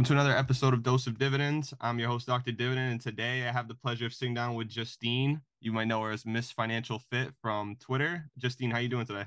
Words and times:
welcome 0.00 0.16
to 0.16 0.22
another 0.22 0.34
episode 0.34 0.72
of 0.72 0.82
Dose 0.82 1.06
of 1.06 1.18
Dividends. 1.18 1.74
I'm 1.78 1.98
your 1.98 2.08
host, 2.08 2.26
Dr. 2.26 2.52
Dividend, 2.52 2.92
and 2.92 3.00
today 3.02 3.46
I 3.46 3.52
have 3.52 3.68
the 3.68 3.74
pleasure 3.74 4.06
of 4.06 4.14
sitting 4.14 4.32
down 4.32 4.54
with 4.54 4.66
Justine. 4.66 5.42
You 5.60 5.74
might 5.74 5.88
know 5.88 6.00
her 6.00 6.10
as 6.10 6.24
Miss 6.24 6.50
Financial 6.50 6.98
Fit 6.98 7.34
from 7.42 7.76
Twitter. 7.80 8.24
Justine, 8.38 8.70
how 8.70 8.78
are 8.78 8.80
you 8.80 8.88
doing 8.88 9.04
today? 9.04 9.26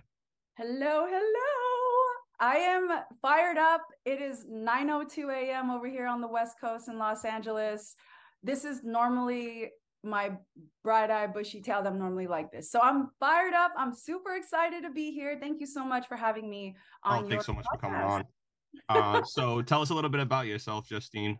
Hello, 0.58 1.06
hello. 1.08 2.10
I 2.40 2.56
am 2.56 2.90
fired 3.22 3.60
up. 3.60 3.84
It 4.04 4.20
is 4.20 4.46
9:02 4.52 5.32
a.m. 5.32 5.70
over 5.70 5.88
here 5.88 6.08
on 6.08 6.22
the 6.22 6.28
West 6.28 6.56
Coast 6.60 6.88
in 6.88 6.98
Los 6.98 7.24
Angeles. 7.24 7.94
This 8.42 8.66
is 8.66 8.84
normally 8.84 9.70
my 10.04 10.32
bright 10.84 11.12
eye, 11.12 11.28
bushy 11.28 11.62
tailed. 11.62 11.86
I'm 11.86 12.00
normally 12.00 12.26
like 12.26 12.52
this. 12.52 12.72
So 12.72 12.80
I'm 12.82 13.12
fired 13.20 13.54
up. 13.54 13.74
I'm 13.78 13.94
super 13.94 14.36
excited 14.36 14.82
to 14.82 14.90
be 14.90 15.12
here. 15.12 15.38
Thank 15.40 15.60
you 15.60 15.68
so 15.68 15.86
much 15.86 16.08
for 16.08 16.18
having 16.18 16.50
me 16.50 16.76
oh, 17.06 17.12
on. 17.12 17.26
Oh, 17.26 17.30
thanks 17.30 17.46
so 17.46 17.54
much 17.54 17.66
podcast. 17.66 17.72
for 17.74 17.78
coming 17.78 18.02
on. 18.02 18.26
Uh, 18.90 19.24
so 19.24 19.62
tell 19.62 19.82
us 19.82 19.90
a 19.90 19.94
little 19.94 20.10
bit 20.10 20.22
about 20.22 20.48
yourself, 20.48 20.88
Justine. 20.88 21.40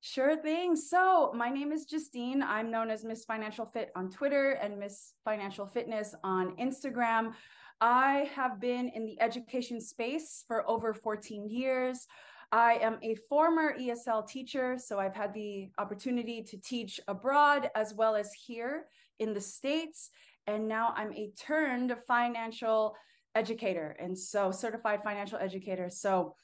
Sure 0.00 0.36
thing. 0.36 0.74
So, 0.74 1.32
my 1.32 1.48
name 1.48 1.70
is 1.70 1.84
Justine. 1.84 2.42
I'm 2.42 2.72
known 2.72 2.90
as 2.90 3.04
Miss 3.04 3.24
Financial 3.24 3.64
Fit 3.64 3.92
on 3.94 4.10
Twitter 4.10 4.52
and 4.52 4.76
Miss 4.76 5.14
Financial 5.24 5.64
Fitness 5.64 6.12
on 6.24 6.56
Instagram. 6.56 7.34
I 7.80 8.28
have 8.34 8.60
been 8.60 8.88
in 8.88 9.04
the 9.04 9.20
education 9.20 9.80
space 9.80 10.42
for 10.48 10.68
over 10.68 10.92
14 10.92 11.48
years. 11.48 12.08
I 12.50 12.74
am 12.82 12.98
a 13.02 13.14
former 13.14 13.76
ESL 13.78 14.26
teacher, 14.28 14.76
so 14.76 14.98
I've 14.98 15.14
had 15.14 15.32
the 15.34 15.70
opportunity 15.78 16.42
to 16.42 16.56
teach 16.58 17.00
abroad 17.06 17.70
as 17.74 17.94
well 17.94 18.16
as 18.16 18.32
here 18.32 18.86
in 19.20 19.32
the 19.32 19.40
States. 19.40 20.10
And 20.46 20.66
now 20.66 20.92
I'm 20.96 21.12
a 21.12 21.32
turned 21.38 21.94
financial 22.06 22.96
educator 23.34 23.96
and 23.98 24.18
so 24.18 24.50
certified 24.50 25.02
financial 25.02 25.38
educator. 25.38 25.88
So 25.90 26.34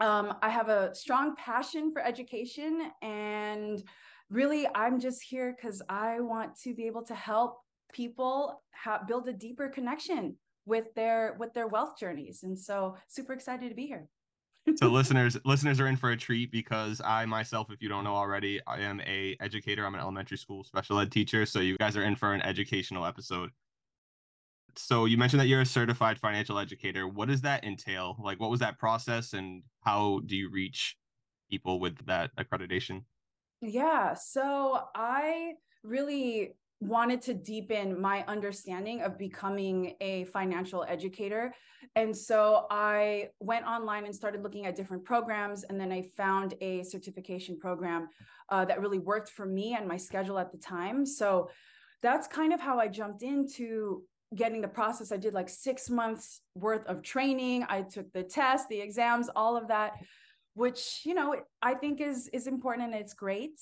um, 0.00 0.34
I 0.42 0.48
have 0.48 0.68
a 0.68 0.94
strong 0.94 1.34
passion 1.36 1.92
for 1.92 2.04
education 2.04 2.90
and 3.02 3.82
really 4.30 4.66
I'm 4.74 5.00
just 5.00 5.22
here 5.22 5.54
because 5.56 5.82
I 5.88 6.20
want 6.20 6.58
to 6.62 6.74
be 6.74 6.86
able 6.86 7.02
to 7.04 7.14
help 7.14 7.58
people 7.92 8.62
ha- 8.74 9.02
build 9.06 9.28
a 9.28 9.32
deeper 9.32 9.68
connection 9.68 10.36
with 10.66 10.94
their 10.94 11.34
with 11.38 11.54
their 11.54 11.66
wealth 11.66 11.98
journeys. 11.98 12.42
And 12.42 12.58
so 12.58 12.96
super 13.08 13.32
excited 13.32 13.70
to 13.70 13.74
be 13.74 13.86
here. 13.86 14.08
So 14.76 14.88
listeners 14.88 15.36
listeners 15.44 15.80
are 15.80 15.86
in 15.86 15.96
for 15.96 16.10
a 16.10 16.16
treat 16.16 16.52
because 16.52 17.00
i 17.02 17.24
myself 17.24 17.70
if 17.70 17.80
you 17.80 17.88
don't 17.88 18.04
know 18.04 18.14
already 18.14 18.60
i 18.66 18.78
am 18.78 19.00
a 19.00 19.34
educator. 19.40 19.86
I'm 19.86 19.94
an 19.94 20.00
elementary 20.00 20.36
school 20.36 20.62
special 20.62 21.00
ed 21.00 21.10
teacher. 21.10 21.46
So 21.46 21.60
you 21.60 21.76
guys 21.78 21.96
are 21.96 22.02
in 22.02 22.14
for 22.14 22.34
an 22.34 22.42
educational 22.42 23.06
episode 23.06 23.50
so 24.78 25.04
you 25.06 25.18
mentioned 25.18 25.40
that 25.40 25.46
you're 25.46 25.60
a 25.60 25.66
certified 25.66 26.18
financial 26.18 26.58
educator. 26.58 27.08
What 27.08 27.28
does 27.28 27.40
that 27.42 27.64
entail? 27.64 28.16
Like, 28.22 28.38
what 28.40 28.50
was 28.50 28.60
that 28.60 28.78
process, 28.78 29.32
and 29.32 29.62
how 29.84 30.20
do 30.24 30.36
you 30.36 30.50
reach 30.50 30.96
people 31.50 31.80
with 31.80 32.06
that 32.06 32.30
accreditation? 32.36 33.02
Yeah, 33.60 34.14
so 34.14 34.84
I 34.94 35.54
really 35.82 36.54
wanted 36.80 37.20
to 37.20 37.34
deepen 37.34 38.00
my 38.00 38.24
understanding 38.28 39.02
of 39.02 39.18
becoming 39.18 39.94
a 40.00 40.24
financial 40.26 40.84
educator. 40.88 41.52
And 41.96 42.16
so 42.16 42.66
I 42.70 43.30
went 43.40 43.66
online 43.66 44.04
and 44.04 44.14
started 44.14 44.44
looking 44.44 44.66
at 44.66 44.76
different 44.76 45.04
programs. 45.04 45.64
And 45.64 45.80
then 45.80 45.90
I 45.90 46.02
found 46.16 46.54
a 46.60 46.84
certification 46.84 47.58
program 47.58 48.08
uh, 48.50 48.64
that 48.66 48.80
really 48.80 49.00
worked 49.00 49.30
for 49.30 49.44
me 49.44 49.74
and 49.74 49.88
my 49.88 49.96
schedule 49.96 50.38
at 50.38 50.52
the 50.52 50.58
time. 50.58 51.04
So 51.04 51.50
that's 52.00 52.28
kind 52.28 52.52
of 52.52 52.60
how 52.60 52.78
I 52.78 52.86
jumped 52.86 53.24
into 53.24 54.02
getting 54.34 54.60
the 54.60 54.68
process. 54.68 55.12
I 55.12 55.16
did 55.16 55.34
like 55.34 55.48
six 55.48 55.88
months 55.88 56.40
worth 56.54 56.86
of 56.86 57.02
training. 57.02 57.64
I 57.68 57.82
took 57.82 58.12
the 58.12 58.22
test, 58.22 58.68
the 58.68 58.80
exams, 58.80 59.28
all 59.34 59.56
of 59.56 59.68
that, 59.68 59.92
which 60.54 61.02
you 61.04 61.14
know 61.14 61.36
I 61.62 61.74
think 61.74 62.00
is 62.00 62.28
is 62.28 62.46
important 62.46 62.92
and 62.92 63.00
it's 63.00 63.14
great. 63.14 63.58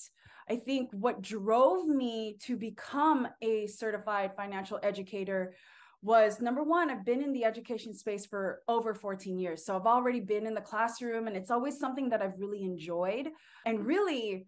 I 0.49 0.55
think 0.55 0.89
what 0.93 1.21
drove 1.21 1.87
me 1.87 2.37
to 2.43 2.55
become 2.55 3.27
a 3.41 3.67
certified 3.67 4.31
financial 4.35 4.79
educator 4.81 5.55
was 6.01 6.39
number 6.39 6.63
one, 6.63 6.89
I've 6.89 7.05
been 7.05 7.21
in 7.21 7.33
the 7.33 7.43
education 7.43 7.93
space 7.93 8.25
for 8.25 8.61
over 8.67 8.93
14 8.93 9.37
years. 9.37 9.65
So 9.65 9.75
I've 9.75 9.87
already 9.87 10.19
been 10.19 10.45
in 10.45 10.53
the 10.53 10.61
classroom 10.61 11.27
and 11.27 11.35
it's 11.35 11.51
always 11.51 11.79
something 11.79 12.09
that 12.09 12.21
I've 12.21 12.39
really 12.39 12.63
enjoyed. 12.63 13.29
And 13.65 13.85
really, 13.85 14.45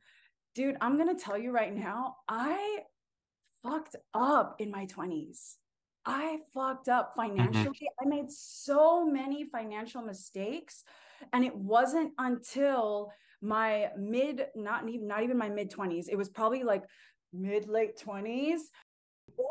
dude, 0.56 0.78
I'm 0.80 0.98
going 0.98 1.14
to 1.14 1.22
tell 1.22 1.38
you 1.38 1.52
right 1.52 1.76
now, 1.76 2.18
I 2.30 2.80
fucked 3.64 3.96
up 4.14 4.56
in 4.60 4.72
my 4.72 4.86
20s. 4.86 5.56
I 6.10 6.38
fucked 6.54 6.90
up 6.90 7.16
mm-hmm. 7.16 7.38
financially. 7.38 7.90
Mm-hmm. 8.02 8.08
I 8.08 8.16
made 8.16 8.32
so 8.32 9.06
many 9.06 9.46
financial 9.46 10.02
mistakes. 10.02 10.84
And 11.34 11.44
it 11.44 11.56
wasn't 11.56 12.14
until 12.18 13.12
my 13.42 13.90
mid, 13.98 14.48
not 14.56 14.88
even 14.90 15.08
not 15.08 15.24
even 15.24 15.38
my 15.38 15.50
mid 15.50 15.72
20s. 15.72 16.06
It 16.10 16.18
was 16.18 16.30
probably 16.30 16.64
like 16.64 16.84
mid 17.34 17.68
late 17.68 17.98
20s. 17.98 18.60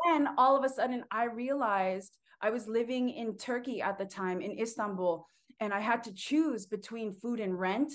Then 0.05 0.29
all 0.37 0.57
of 0.57 0.63
a 0.63 0.69
sudden 0.69 1.03
I 1.11 1.25
realized 1.25 2.17
I 2.41 2.49
was 2.49 2.67
living 2.67 3.09
in 3.09 3.37
Turkey 3.37 3.81
at 3.81 3.97
the 3.97 4.05
time 4.05 4.41
in 4.41 4.59
Istanbul 4.59 5.25
and 5.59 5.73
I 5.73 5.79
had 5.79 6.03
to 6.03 6.13
choose 6.13 6.65
between 6.65 7.13
food 7.13 7.39
and 7.39 7.59
rent. 7.59 7.93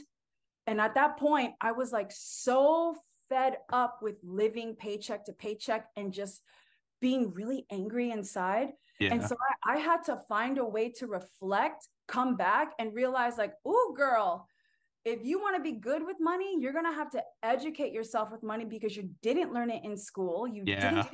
And 0.67 0.81
at 0.81 0.95
that 0.95 1.19
point, 1.19 1.55
I 1.61 1.73
was 1.73 1.93
like 1.93 2.11
so 2.11 2.97
fed 3.29 3.57
up 3.73 4.01
with 4.03 4.17
living 4.23 4.75
paycheck 4.77 5.25
to 5.27 5.33
paycheck 5.33 5.87
and 5.97 6.13
just 6.13 6.43
being 7.00 7.32
really 7.32 7.66
angry 7.71 8.10
inside. 8.10 8.69
Yeah. 9.00 9.12
And 9.12 9.25
so 9.25 9.37
I, 9.66 9.75
I 9.75 9.78
had 9.78 10.05
to 10.05 10.19
find 10.28 10.59
a 10.59 10.65
way 10.65 10.91
to 10.99 11.06
reflect, 11.06 11.88
come 12.06 12.37
back, 12.37 12.72
and 12.78 12.94
realize, 12.94 13.37
like, 13.37 13.55
oh, 13.65 13.94
girl, 13.97 14.47
if 15.04 15.25
you 15.25 15.41
want 15.41 15.56
to 15.56 15.62
be 15.62 15.72
good 15.72 16.04
with 16.06 16.16
money, 16.21 16.56
you're 16.60 16.72
going 16.72 16.87
to 16.87 16.93
have 16.93 17.10
to 17.10 17.22
educate 17.43 17.93
yourself 17.93 18.31
with 18.31 18.43
money 18.43 18.65
because 18.65 18.97
you 18.97 19.10
didn't 19.22 19.53
learn 19.53 19.71
it 19.71 19.84
in 19.84 19.97
school. 19.97 20.47
You 20.47 20.62
yeah. 20.66 20.91
didn't, 20.91 21.09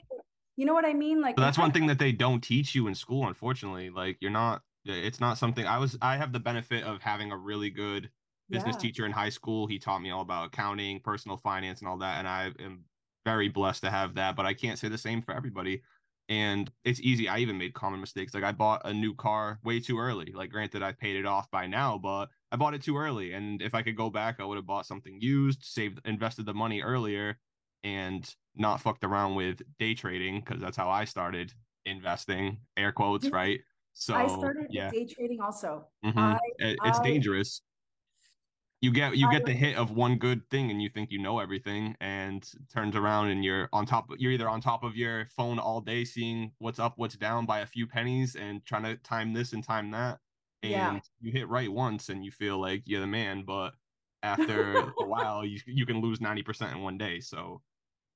you 0.57 0.67
know 0.67 0.75
what 0.75 0.85
I 0.85 0.93
mean? 0.93 1.21
Like, 1.21 1.37
so 1.37 1.43
that's 1.43 1.59
one 1.59 1.73
thing 1.73 1.87
that 1.87 1.99
they 1.99 2.13
don't 2.13 2.41
teach 2.41 2.75
you 2.75 2.87
in 2.87 2.95
school, 2.95 3.27
unfortunately. 3.27 3.91
Like, 3.91 4.19
you're 4.21 4.31
not, 4.31 4.59
uh, 4.89 4.93
it's 4.93 5.19
not 5.19 5.39
something 5.39 5.67
I 5.67 5.79
was, 5.79 5.97
I 6.03 6.17
have 6.19 6.33
the 6.33 6.39
benefit 6.39 6.85
of 6.85 7.01
having 7.03 7.33
a 7.33 7.37
really 7.37 7.71
good 7.71 8.11
business 8.51 8.77
yeah. 8.77 8.83
teacher 8.83 9.07
in 9.07 9.13
high 9.13 9.31
school. 9.31 9.67
He 9.67 9.79
taught 9.79 10.03
me 10.03 10.11
all 10.11 10.23
about 10.23 10.49
accounting, 10.49 11.01
personal 11.01 11.39
finance, 11.39 11.81
and 11.81 11.89
all 11.89 11.99
that. 11.99 12.19
And 12.19 12.29
I 12.29 12.51
am 12.63 12.85
very 13.25 13.49
blessed 13.49 13.83
to 13.83 13.91
have 13.91 14.15
that, 14.15 14.37
but 14.37 14.47
I 14.47 14.55
can't 14.55 14.79
say 14.79 14.89
the 14.89 14.99
same 14.99 15.23
for 15.23 15.35
everybody. 15.35 15.83
And 16.29 16.71
it's 16.85 17.01
easy. 17.01 17.29
I 17.29 17.39
even 17.39 17.59
made 17.59 17.75
common 17.75 18.01
mistakes. 18.01 18.35
Like 18.35 18.45
I 18.45 18.53
bought 18.53 18.83
a 18.85 18.95
new 18.95 19.15
car 19.15 19.59
way 19.65 19.81
too 19.81 19.99
early. 19.99 20.33
Like 20.33 20.51
granted, 20.51 20.83
I 20.83 20.93
paid 20.93 21.17
it 21.17 21.27
off 21.27 21.51
by 21.51 21.67
now, 21.67 21.99
but 21.99 22.27
I 22.53 22.57
bought 22.57 22.75
it 22.75 22.83
too 22.83 22.97
early. 22.97 23.33
And 23.33 23.61
if 23.61 23.75
I 23.75 23.83
could 23.83 23.97
go 23.97 24.11
back, 24.11 24.37
I 24.39 24.45
would 24.45 24.57
have 24.57 24.67
bought 24.67 24.87
something 24.87 25.19
used, 25.21 25.65
saved, 25.65 26.01
invested 26.05 26.47
the 26.47 26.55
money 26.55 26.83
earlier, 26.83 27.37
and 27.83 28.33
not 28.55 28.81
fucked 28.81 29.03
around 29.03 29.35
with 29.35 29.61
day 29.81 29.95
trading 29.95 30.41
because 30.41 30.61
that's 30.61 30.77
how 30.77 30.89
I 30.89 31.05
started 31.05 31.53
investing. 31.85 32.59
Air 32.77 32.93
quotes, 32.93 33.31
right? 33.31 33.61
So 33.93 34.15
I 34.15 34.29
started 34.29 34.69
yeah. 34.71 34.89
day 34.91 35.07
trading 35.07 35.41
also. 35.41 35.89
Mm-hmm. 36.05 36.19
I, 36.19 36.39
it's 36.61 37.01
I, 37.01 37.03
dangerous 37.03 37.63
you 38.81 38.91
get 38.91 39.17
you 39.17 39.31
get 39.31 39.45
the 39.45 39.53
hit 39.53 39.77
of 39.77 39.91
one 39.91 40.17
good 40.17 40.49
thing 40.49 40.71
and 40.71 40.83
you 40.83 40.89
think 40.89 41.11
you 41.11 41.19
know 41.19 41.39
everything 41.39 41.95
and 42.01 42.51
turns 42.73 42.97
around 42.97 43.29
and 43.29 43.45
you're 43.45 43.69
on 43.73 43.85
top 43.85 44.09
you're 44.19 44.33
either 44.33 44.49
on 44.49 44.61
top 44.61 44.83
of 44.83 44.97
your 44.97 45.27
phone 45.37 45.59
all 45.59 45.81
day 45.81 46.05
seeing 46.05 46.51
what's 46.59 46.79
up 46.79 46.95
what's 46.97 47.17
down 47.17 47.45
by 47.45 47.61
a 47.61 47.67
few 47.67 47.87
pennies 47.87 48.37
and 48.37 48.65
trying 48.65 48.83
to 48.83 48.97
time 48.97 49.35
this 49.35 49.53
and 49.53 49.63
time 49.63 49.91
that 49.91 50.19
and 50.63 50.73
yeah. 50.73 50.99
you 51.21 51.31
hit 51.31 51.49
right 51.49 51.71
once 51.71 52.09
and 52.09 52.25
you 52.25 52.31
feel 52.31 52.59
like 52.59 52.83
you're 52.87 53.01
the 53.01 53.07
man 53.07 53.45
but 53.47 53.73
after 54.23 54.79
a 54.79 54.93
while 55.07 55.45
you, 55.45 55.61
you 55.67 55.85
can 55.87 56.01
lose 56.01 56.19
90% 56.19 56.73
in 56.73 56.81
one 56.81 56.97
day 56.97 57.21
so 57.21 57.61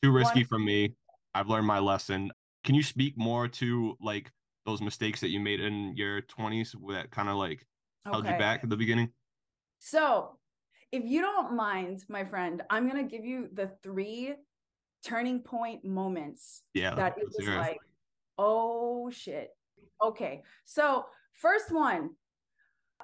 too 0.03 0.11
risky 0.11 0.41
one. 0.41 0.47
for 0.47 0.59
me 0.59 0.94
i've 1.35 1.49
learned 1.49 1.67
my 1.67 1.79
lesson 1.79 2.31
can 2.62 2.75
you 2.75 2.83
speak 2.83 3.19
more 3.19 3.49
to 3.49 3.97
like 4.00 4.31
those 4.65 4.81
mistakes 4.81 5.21
that 5.21 5.29
you 5.29 5.41
made 5.41 5.61
in 5.61 5.94
your 5.94 6.23
20s 6.23 6.75
that 6.89 7.11
kind 7.11 7.29
of 7.29 7.37
like 7.37 7.67
held 8.06 8.25
okay. 8.25 8.33
you 8.33 8.39
back 8.39 8.65
at 8.65 8.71
the 8.71 8.77
beginning 8.77 9.11
so 9.79 10.39
if 10.94 11.05
you 11.05 11.20
don't 11.20 11.56
mind, 11.56 12.05
my 12.08 12.25
friend, 12.25 12.62
I'm 12.70 12.87
gonna 12.87 13.02
give 13.02 13.25
you 13.25 13.49
the 13.52 13.73
three 13.82 14.35
turning 15.05 15.41
point 15.41 15.85
moments. 15.85 16.62
Yeah. 16.73 16.94
That 16.94 17.19
it 17.19 17.26
was 17.37 17.49
like, 17.49 17.81
oh 18.38 19.11
shit. 19.11 19.50
Okay. 20.00 20.44
So 20.64 21.06
first 21.32 21.73
one, 21.73 22.11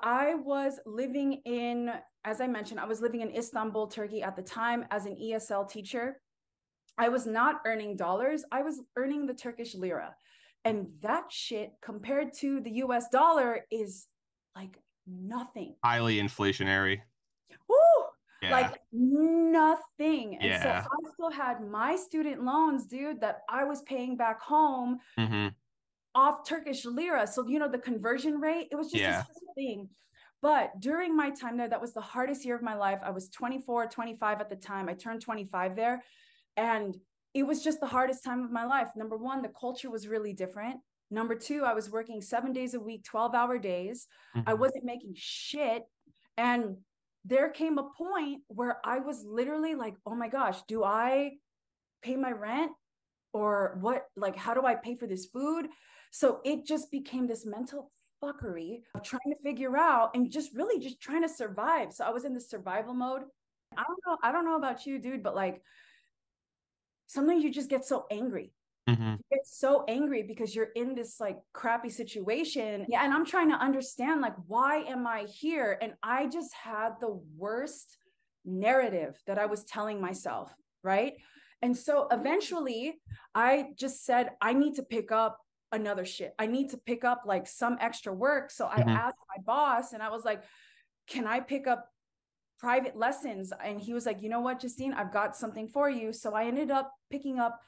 I 0.00 0.36
was 0.36 0.78
living 0.86 1.42
in, 1.44 1.90
as 2.24 2.40
I 2.40 2.46
mentioned, 2.46 2.78
I 2.78 2.86
was 2.86 3.00
living 3.00 3.22
in 3.22 3.34
Istanbul, 3.34 3.88
Turkey 3.88 4.22
at 4.22 4.36
the 4.36 4.42
time 4.42 4.84
as 4.92 5.06
an 5.06 5.16
ESL 5.20 5.68
teacher. 5.68 6.20
I 6.96 7.08
was 7.08 7.26
not 7.26 7.60
earning 7.66 7.96
dollars, 7.96 8.44
I 8.52 8.62
was 8.62 8.80
earning 8.94 9.26
the 9.26 9.34
Turkish 9.34 9.74
lira. 9.74 10.14
And 10.64 10.86
that 11.00 11.24
shit 11.30 11.72
compared 11.82 12.34
to 12.34 12.60
the 12.60 12.70
US 12.84 13.08
dollar 13.08 13.62
is 13.72 14.06
like 14.54 14.78
nothing. 15.08 15.74
Highly 15.82 16.20
inflationary. 16.20 17.00
Woo! 17.68 17.76
Yeah. 18.42 18.52
Like 18.52 18.80
nothing. 18.92 20.38
And 20.40 20.50
yeah. 20.50 20.62
so 20.62 20.88
I 20.88 21.12
still 21.12 21.30
had 21.30 21.60
my 21.60 21.96
student 21.96 22.42
loans, 22.42 22.86
dude, 22.86 23.20
that 23.20 23.40
I 23.48 23.64
was 23.64 23.82
paying 23.82 24.16
back 24.16 24.40
home 24.40 24.98
mm-hmm. 25.18 25.48
off 26.14 26.48
Turkish 26.48 26.86
lira. 26.86 27.26
So, 27.26 27.46
you 27.46 27.58
know, 27.58 27.68
the 27.68 27.78
conversion 27.78 28.40
rate, 28.40 28.68
it 28.70 28.76
was 28.76 28.90
just 28.90 29.02
yeah. 29.02 29.20
a 29.20 29.54
thing. 29.54 29.88
But 30.42 30.80
during 30.80 31.14
my 31.14 31.30
time 31.30 31.58
there, 31.58 31.68
that 31.68 31.80
was 31.80 31.92
the 31.92 32.00
hardest 32.00 32.46
year 32.46 32.56
of 32.56 32.62
my 32.62 32.74
life. 32.74 33.00
I 33.04 33.10
was 33.10 33.28
24, 33.28 33.88
25 33.88 34.40
at 34.40 34.48
the 34.48 34.56
time. 34.56 34.88
I 34.88 34.94
turned 34.94 35.20
25 35.20 35.76
there. 35.76 36.02
And 36.56 36.96
it 37.34 37.42
was 37.42 37.62
just 37.62 37.80
the 37.80 37.86
hardest 37.86 38.24
time 38.24 38.42
of 38.42 38.50
my 38.50 38.64
life. 38.64 38.88
Number 38.96 39.18
one, 39.18 39.42
the 39.42 39.50
culture 39.50 39.90
was 39.90 40.08
really 40.08 40.32
different. 40.32 40.80
Number 41.10 41.34
two, 41.34 41.64
I 41.64 41.74
was 41.74 41.90
working 41.90 42.22
seven 42.22 42.52
days 42.52 42.74
a 42.74 42.80
week, 42.80 43.04
12 43.04 43.34
hour 43.34 43.58
days. 43.58 44.06
Mm-hmm. 44.34 44.48
I 44.48 44.54
wasn't 44.54 44.84
making 44.84 45.12
shit. 45.16 45.82
And 46.36 46.76
there 47.24 47.50
came 47.50 47.78
a 47.78 47.88
point 47.96 48.42
where 48.48 48.78
I 48.84 48.98
was 48.98 49.24
literally 49.24 49.74
like, 49.74 49.94
oh 50.06 50.14
my 50.14 50.28
gosh, 50.28 50.58
do 50.68 50.84
I 50.84 51.32
pay 52.02 52.16
my 52.16 52.32
rent? 52.32 52.72
Or 53.32 53.78
what, 53.80 54.06
like, 54.16 54.36
how 54.36 54.54
do 54.54 54.64
I 54.64 54.74
pay 54.74 54.96
for 54.96 55.06
this 55.06 55.26
food? 55.26 55.68
So 56.10 56.40
it 56.44 56.66
just 56.66 56.90
became 56.90 57.26
this 57.26 57.46
mental 57.46 57.92
fuckery 58.22 58.82
of 58.94 59.02
trying 59.02 59.20
to 59.30 59.42
figure 59.42 59.76
out 59.76 60.10
and 60.14 60.30
just 60.30 60.54
really 60.54 60.82
just 60.82 61.00
trying 61.00 61.22
to 61.22 61.28
survive. 61.28 61.92
So 61.92 62.04
I 62.04 62.10
was 62.10 62.24
in 62.24 62.34
the 62.34 62.40
survival 62.40 62.94
mode. 62.94 63.22
I 63.76 63.84
don't 63.84 64.00
know. 64.06 64.18
I 64.22 64.32
don't 64.32 64.44
know 64.44 64.56
about 64.56 64.84
you, 64.84 64.98
dude, 64.98 65.22
but 65.22 65.36
like 65.36 65.62
sometimes 67.06 67.44
you 67.44 67.52
just 67.52 67.70
get 67.70 67.84
so 67.84 68.06
angry. 68.10 68.52
Mm-hmm. 68.90 69.10
You 69.12 69.18
get 69.30 69.46
so 69.46 69.84
angry 69.88 70.22
because 70.22 70.54
you're 70.54 70.70
in 70.74 70.94
this 70.94 71.20
like 71.20 71.38
crappy 71.52 71.90
situation. 71.90 72.86
Yeah. 72.88 73.04
And 73.04 73.12
I'm 73.12 73.26
trying 73.26 73.50
to 73.50 73.56
understand 73.56 74.20
like, 74.20 74.34
why 74.46 74.78
am 74.78 75.06
I 75.06 75.24
here? 75.24 75.78
And 75.80 75.94
I 76.02 76.26
just 76.28 76.52
had 76.54 76.94
the 77.00 77.20
worst 77.36 77.96
narrative 78.44 79.20
that 79.26 79.38
I 79.38 79.46
was 79.46 79.64
telling 79.64 80.00
myself. 80.00 80.52
Right. 80.82 81.14
And 81.62 81.76
so 81.76 82.08
eventually 82.10 83.00
I 83.34 83.68
just 83.76 84.04
said, 84.04 84.30
I 84.40 84.54
need 84.54 84.76
to 84.76 84.82
pick 84.82 85.12
up 85.12 85.38
another 85.72 86.04
shit. 86.04 86.34
I 86.38 86.46
need 86.46 86.70
to 86.70 86.78
pick 86.78 87.04
up 87.04 87.22
like 87.26 87.46
some 87.46 87.76
extra 87.80 88.12
work. 88.12 88.50
So 88.50 88.66
I 88.66 88.80
mm-hmm. 88.80 88.88
asked 88.88 89.18
my 89.36 89.42
boss 89.44 89.92
and 89.92 90.02
I 90.02 90.10
was 90.10 90.24
like, 90.24 90.42
can 91.06 91.26
I 91.26 91.40
pick 91.40 91.66
up 91.66 91.86
private 92.58 92.96
lessons? 92.96 93.52
And 93.62 93.80
he 93.80 93.94
was 93.94 94.06
like, 94.06 94.22
you 94.22 94.28
know 94.28 94.40
what, 94.40 94.60
Justine, 94.60 94.92
I've 94.92 95.12
got 95.12 95.36
something 95.36 95.68
for 95.68 95.88
you. 95.88 96.12
So 96.12 96.34
I 96.34 96.46
ended 96.46 96.70
up 96.70 96.92
picking 97.10 97.38
up 97.38 97.60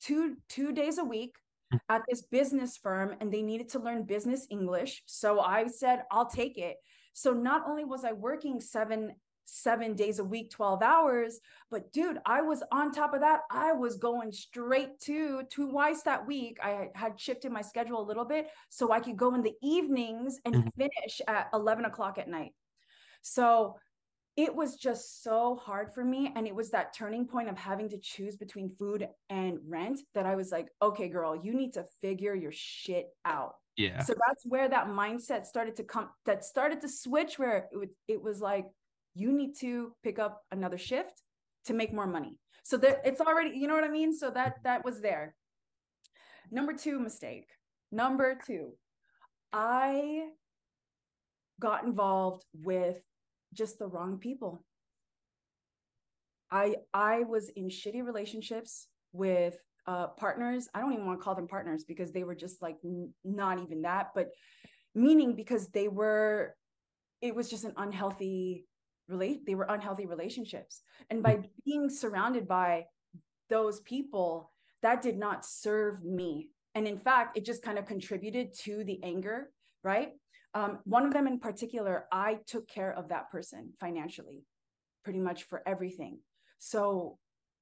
two 0.00 0.36
two 0.48 0.72
days 0.72 0.98
a 0.98 1.04
week 1.04 1.36
mm. 1.72 1.78
at 1.88 2.02
this 2.08 2.22
business 2.22 2.76
firm 2.76 3.14
and 3.20 3.32
they 3.32 3.42
needed 3.42 3.68
to 3.70 3.78
learn 3.78 4.04
business 4.04 4.46
English. 4.50 5.02
So 5.06 5.40
I 5.40 5.66
said, 5.66 6.02
I'll 6.10 6.28
take 6.28 6.58
it. 6.58 6.76
So 7.12 7.32
not 7.32 7.64
only 7.66 7.84
was 7.84 8.04
I 8.04 8.12
working 8.12 8.60
seven 8.60 9.12
seven 9.50 9.94
days 9.94 10.18
a 10.18 10.24
week 10.24 10.50
12 10.50 10.82
hours 10.82 11.40
but 11.70 11.90
dude 11.90 12.18
i 12.26 12.42
was 12.42 12.62
on 12.70 12.92
top 12.92 13.14
of 13.14 13.20
that 13.20 13.40
i 13.50 13.72
was 13.72 13.96
going 13.96 14.30
straight 14.30 15.00
to 15.00 15.42
twice 15.50 16.02
that 16.02 16.26
week 16.26 16.58
i 16.62 16.88
had 16.94 17.18
shifted 17.18 17.50
my 17.50 17.62
schedule 17.62 17.98
a 17.98 18.04
little 18.06 18.26
bit 18.26 18.48
so 18.68 18.92
i 18.92 19.00
could 19.00 19.16
go 19.16 19.34
in 19.34 19.40
the 19.40 19.54
evenings 19.62 20.38
and 20.44 20.54
mm-hmm. 20.54 20.68
finish 20.76 21.22
at 21.28 21.48
11 21.54 21.86
o'clock 21.86 22.18
at 22.18 22.28
night 22.28 22.52
so 23.22 23.78
it 24.38 24.54
was 24.54 24.76
just 24.76 25.22
so 25.22 25.56
hard 25.56 25.92
for 25.92 26.04
me 26.04 26.32
and 26.34 26.46
it 26.46 26.54
was 26.54 26.70
that 26.70 26.94
turning 26.94 27.26
point 27.26 27.48
of 27.48 27.58
having 27.58 27.88
to 27.88 27.98
choose 27.98 28.36
between 28.36 28.70
food 28.70 29.06
and 29.28 29.58
rent 29.66 30.00
that 30.14 30.26
i 30.26 30.34
was 30.34 30.52
like 30.52 30.68
okay 30.80 31.08
girl 31.08 31.34
you 31.34 31.52
need 31.52 31.72
to 31.72 31.84
figure 32.00 32.34
your 32.34 32.52
shit 32.54 33.08
out. 33.24 33.54
Yeah. 33.76 34.02
So 34.02 34.14
that's 34.26 34.44
where 34.44 34.68
that 34.68 34.88
mindset 34.88 35.46
started 35.46 35.76
to 35.76 35.84
come 35.84 36.08
that 36.26 36.44
started 36.44 36.80
to 36.80 36.88
switch 36.88 37.38
where 37.38 37.68
it, 37.70 37.90
it 38.08 38.22
was 38.22 38.40
like 38.40 38.66
you 39.14 39.32
need 39.32 39.54
to 39.60 39.92
pick 40.02 40.18
up 40.18 40.42
another 40.50 40.78
shift 40.78 41.22
to 41.66 41.74
make 41.74 41.92
more 41.92 42.06
money. 42.06 42.38
So 42.64 42.76
that 42.78 43.02
it's 43.04 43.20
already 43.20 43.56
you 43.56 43.68
know 43.68 43.74
what 43.74 43.84
i 43.84 43.88
mean? 43.88 44.16
So 44.16 44.30
that 44.30 44.56
that 44.64 44.84
was 44.84 45.00
there. 45.00 45.34
Number 46.50 46.72
two 46.72 46.98
mistake. 46.98 47.46
Number 47.92 48.38
two 48.46 48.72
i 49.52 50.26
got 51.58 51.84
involved 51.84 52.44
with 52.52 53.00
just 53.54 53.78
the 53.78 53.86
wrong 53.86 54.18
people. 54.18 54.64
I 56.50 56.76
i 56.94 57.20
was 57.20 57.50
in 57.50 57.68
shitty 57.68 58.04
relationships 58.04 58.88
with 59.12 59.58
uh 59.86 60.08
partners. 60.08 60.68
I 60.74 60.80
don't 60.80 60.92
even 60.92 61.06
want 61.06 61.20
to 61.20 61.24
call 61.24 61.34
them 61.34 61.48
partners 61.48 61.84
because 61.84 62.12
they 62.12 62.24
were 62.24 62.34
just 62.34 62.62
like 62.62 62.76
n- 62.84 63.12
not 63.24 63.58
even 63.58 63.82
that 63.82 64.08
but 64.14 64.28
meaning 64.94 65.34
because 65.34 65.68
they 65.68 65.88
were 65.88 66.54
it 67.20 67.34
was 67.34 67.50
just 67.50 67.64
an 67.64 67.74
unhealthy 67.76 68.66
relate 69.08 69.44
they 69.46 69.54
were 69.54 69.66
unhealthy 69.68 70.06
relationships. 70.06 70.82
And 71.10 71.22
by 71.22 71.40
being 71.64 71.90
surrounded 71.90 72.48
by 72.48 72.86
those 73.50 73.80
people 73.80 74.52
that 74.82 75.02
did 75.02 75.18
not 75.18 75.44
serve 75.44 76.04
me. 76.04 76.50
And 76.74 76.86
in 76.86 76.98
fact 76.98 77.36
it 77.36 77.44
just 77.44 77.62
kind 77.62 77.78
of 77.78 77.86
contributed 77.86 78.54
to 78.64 78.84
the 78.84 79.02
anger 79.02 79.50
right 79.82 80.12
um, 80.58 80.78
one 80.84 81.06
of 81.06 81.12
them 81.12 81.26
in 81.26 81.38
particular 81.38 82.06
i 82.12 82.38
took 82.46 82.66
care 82.68 82.92
of 82.92 83.08
that 83.08 83.30
person 83.30 83.72
financially 83.80 84.44
pretty 85.04 85.20
much 85.20 85.44
for 85.44 85.62
everything. 85.66 86.18
So 86.58 87.18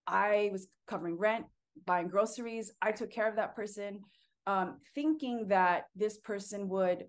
i 0.06 0.50
was 0.52 0.68
covering 0.86 1.16
rent 1.18 1.46
buying 1.84 2.08
groceries. 2.08 2.72
I 2.80 2.90
took 2.92 3.10
care 3.10 3.28
of 3.28 3.36
that 3.36 3.54
person 3.54 4.00
um, 4.46 4.78
thinking 4.94 5.48
that 5.48 5.88
this 5.94 6.16
person 6.18 6.68
would 6.68 7.06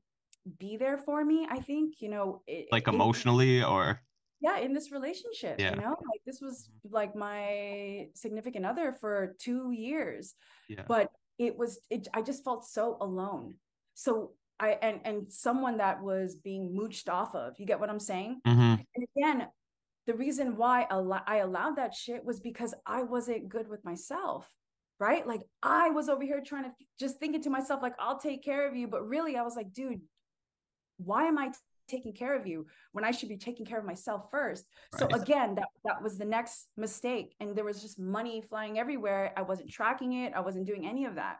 be 0.59 0.77
there 0.77 0.97
for 0.97 1.25
me 1.25 1.45
i 1.51 1.59
think 1.59 1.95
you 1.99 2.09
know 2.09 2.41
it, 2.47 2.67
like 2.71 2.87
emotionally 2.87 3.59
it, 3.59 3.65
or? 3.65 4.01
Yeah 4.39 4.57
in 4.59 4.71
this 4.73 4.91
relationship 4.91 5.59
yeah. 5.59 5.71
you 5.71 5.81
know 5.81 5.95
like 6.11 6.21
this 6.25 6.39
was 6.41 6.69
like 6.89 7.15
my 7.15 8.07
significant 8.13 8.65
other 8.65 8.95
for 9.01 9.35
two 9.39 9.71
years. 9.71 10.35
Yeah. 10.69 10.83
but 10.87 11.11
it 11.37 11.57
was 11.57 11.79
it, 11.89 12.07
i 12.13 12.21
just 12.21 12.43
felt 12.43 12.65
so 12.65 12.97
alone. 13.01 13.55
So 13.93 14.31
i 14.59 14.77
and 14.81 14.99
and 15.05 15.31
someone 15.31 15.77
that 15.77 16.01
was 16.01 16.35
being 16.35 16.75
mooched 16.75 17.09
off 17.09 17.35
of 17.35 17.53
you 17.59 17.65
get 17.65 17.79
what 17.79 17.89
i'm 17.89 17.99
saying 17.99 18.41
mm-hmm. 18.45 18.75
and 18.95 19.07
again 19.15 19.47
the 20.05 20.13
reason 20.13 20.55
why 20.55 20.87
I 21.27 21.37
allowed 21.39 21.75
that 21.75 21.93
shit 21.93 22.23
was 22.23 22.39
because 22.39 22.73
i 22.85 23.03
wasn't 23.03 23.49
good 23.49 23.67
with 23.67 23.83
myself 23.83 24.49
right 24.99 25.27
like 25.27 25.41
i 25.61 25.89
was 25.89 26.09
over 26.09 26.23
here 26.23 26.41
trying 26.45 26.63
to 26.63 26.71
just 26.99 27.19
thinking 27.19 27.41
to 27.43 27.49
myself 27.49 27.81
like 27.81 27.95
i'll 27.99 28.19
take 28.19 28.43
care 28.43 28.67
of 28.67 28.75
you 28.75 28.87
but 28.87 29.07
really 29.07 29.35
i 29.35 29.43
was 29.43 29.55
like 29.55 29.73
dude 29.73 30.01
why 30.97 31.25
am 31.25 31.37
i 31.37 31.51
taking 31.87 32.13
care 32.13 32.35
of 32.35 32.45
you 32.45 32.65
when 32.91 33.03
I 33.03 33.11
should 33.11 33.29
be 33.29 33.37
taking 33.37 33.65
care 33.65 33.79
of 33.79 33.85
myself 33.85 34.29
first. 34.29 34.65
Right. 34.93 34.99
So 34.99 35.17
again, 35.17 35.55
that 35.55 35.67
that 35.85 36.01
was 36.01 36.17
the 36.17 36.25
next 36.25 36.67
mistake 36.77 37.35
and 37.39 37.55
there 37.55 37.63
was 37.63 37.81
just 37.81 37.99
money 37.99 38.41
flying 38.41 38.77
everywhere. 38.77 39.33
I 39.35 39.41
wasn't 39.41 39.71
tracking 39.71 40.13
it. 40.13 40.33
I 40.35 40.41
wasn't 40.41 40.67
doing 40.67 40.87
any 40.87 41.05
of 41.05 41.15
that. 41.15 41.37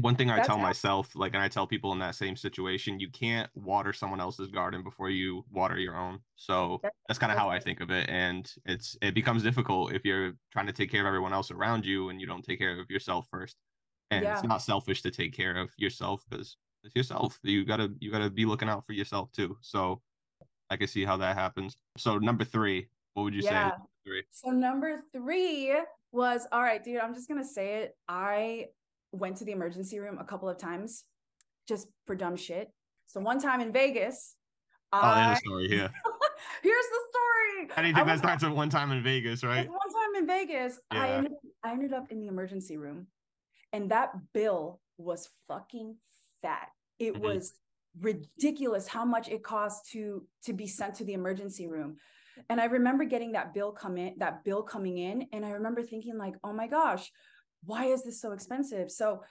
One 0.00 0.16
thing 0.16 0.28
I 0.28 0.36
That's 0.36 0.48
tell 0.48 0.58
myself, 0.58 1.14
like, 1.14 1.34
and 1.34 1.42
I 1.42 1.46
tell 1.46 1.68
people 1.68 1.92
in 1.92 2.00
that 2.00 2.16
same 2.16 2.34
situation, 2.34 2.98
you 2.98 3.08
can't 3.10 3.48
water 3.54 3.92
someone 3.92 4.20
else's 4.20 4.50
garden 4.50 4.82
before 4.82 5.08
you 5.08 5.44
water 5.52 5.78
your 5.78 5.96
own. 5.96 6.18
So 6.34 6.80
that's, 7.06 7.18
kind 7.18 7.30
of 7.30 7.38
how 7.38 7.48
I 7.48 7.60
think 7.60 7.80
of 7.80 7.92
it. 7.92 8.08
And 8.08 8.52
it's 8.66 8.96
it 9.02 9.14
becomes 9.14 9.44
difficult 9.44 9.92
if 9.92 10.04
you're 10.04 10.32
trying 10.52 10.66
to 10.66 10.72
take 10.72 10.90
care 10.90 11.02
of 11.02 11.06
everyone 11.06 11.32
else 11.32 11.52
around 11.52 11.86
you 11.86 12.08
and 12.08 12.20
you 12.20 12.26
don't 12.26 12.44
take 12.44 12.58
care 12.58 12.80
of 12.80 12.90
yourself 12.90 13.28
first. 13.30 13.56
And 14.10 14.24
yeah. 14.24 14.34
it's 14.34 14.42
not 14.42 14.62
selfish 14.62 15.00
to 15.02 15.12
take 15.12 15.32
care 15.32 15.56
of 15.56 15.70
yourself 15.78 16.24
because 16.28 16.56
it's 16.82 16.96
yourself. 16.96 17.38
You 17.44 17.64
gotta 17.64 17.92
you 18.00 18.10
gotta 18.10 18.30
be 18.30 18.46
looking 18.46 18.68
out 18.68 18.84
for 18.86 18.94
yourself 18.94 19.30
too. 19.30 19.56
So 19.60 20.02
I 20.70 20.76
can 20.76 20.88
see 20.88 21.04
how 21.04 21.16
that 21.18 21.36
happens. 21.36 21.76
So 21.96 22.18
number 22.18 22.44
three, 22.44 22.88
what 23.14 23.22
would 23.22 23.34
you 23.34 23.42
yeah. 23.42 23.70
say? 23.70 23.76
Three? 24.06 24.22
So 24.32 24.50
number 24.50 25.02
three 25.12 25.74
was 26.10 26.46
all 26.50 26.62
right, 26.62 26.82
dude. 26.82 26.98
I'm 26.98 27.14
just 27.14 27.28
gonna 27.28 27.44
say 27.44 27.76
it. 27.76 27.96
I 28.08 28.66
went 29.14 29.36
to 29.38 29.44
the 29.44 29.52
emergency 29.52 29.98
room 29.98 30.18
a 30.18 30.24
couple 30.24 30.48
of 30.48 30.58
times 30.58 31.04
just 31.66 31.88
for 32.06 32.14
dumb 32.14 32.36
shit. 32.36 32.70
So 33.06 33.20
one 33.20 33.40
time 33.40 33.60
in 33.60 33.72
Vegas. 33.72 34.34
Oh, 34.92 35.00
I... 35.02 35.34
story 35.34 35.68
yeah. 35.70 35.88
Here's 36.62 36.86
the 36.86 37.00
story. 37.10 37.70
Anything 37.76 38.06
that 38.06 38.18
starts 38.18 38.44
with 38.44 38.52
one 38.52 38.70
time 38.70 38.90
in 38.92 39.02
Vegas, 39.02 39.44
right? 39.44 39.68
One 39.68 39.78
time 39.78 40.22
in 40.22 40.26
Vegas, 40.26 40.80
yeah. 40.92 41.02
I 41.02 41.08
ended, 41.10 41.32
I 41.62 41.72
ended 41.72 41.92
up 41.92 42.10
in 42.10 42.20
the 42.20 42.26
emergency 42.26 42.76
room, 42.76 43.06
and 43.72 43.90
that 43.90 44.12
bill 44.32 44.80
was 44.98 45.28
fucking 45.48 45.96
fat. 46.42 46.68
It 46.98 47.14
mm-hmm. 47.14 47.22
was 47.22 47.54
ridiculous 48.00 48.88
how 48.88 49.04
much 49.04 49.28
it 49.28 49.42
cost 49.42 49.90
to 49.92 50.26
to 50.44 50.52
be 50.52 50.66
sent 50.66 50.94
to 50.96 51.04
the 51.04 51.14
emergency 51.14 51.66
room. 51.66 51.96
And 52.48 52.60
I 52.60 52.64
remember 52.64 53.04
getting 53.04 53.32
that 53.32 53.54
bill 53.54 53.72
come 53.72 53.96
in, 53.96 54.14
that 54.18 54.44
bill 54.44 54.62
coming 54.62 54.98
in, 54.98 55.26
and 55.32 55.44
I 55.44 55.50
remember 55.50 55.82
thinking 55.82 56.18
like, 56.18 56.34
"Oh 56.42 56.52
my 56.52 56.66
gosh, 56.66 57.10
why 57.66 57.86
is 57.86 58.04
this 58.04 58.20
so 58.20 58.32
expensive?" 58.32 58.90
So 58.90 59.22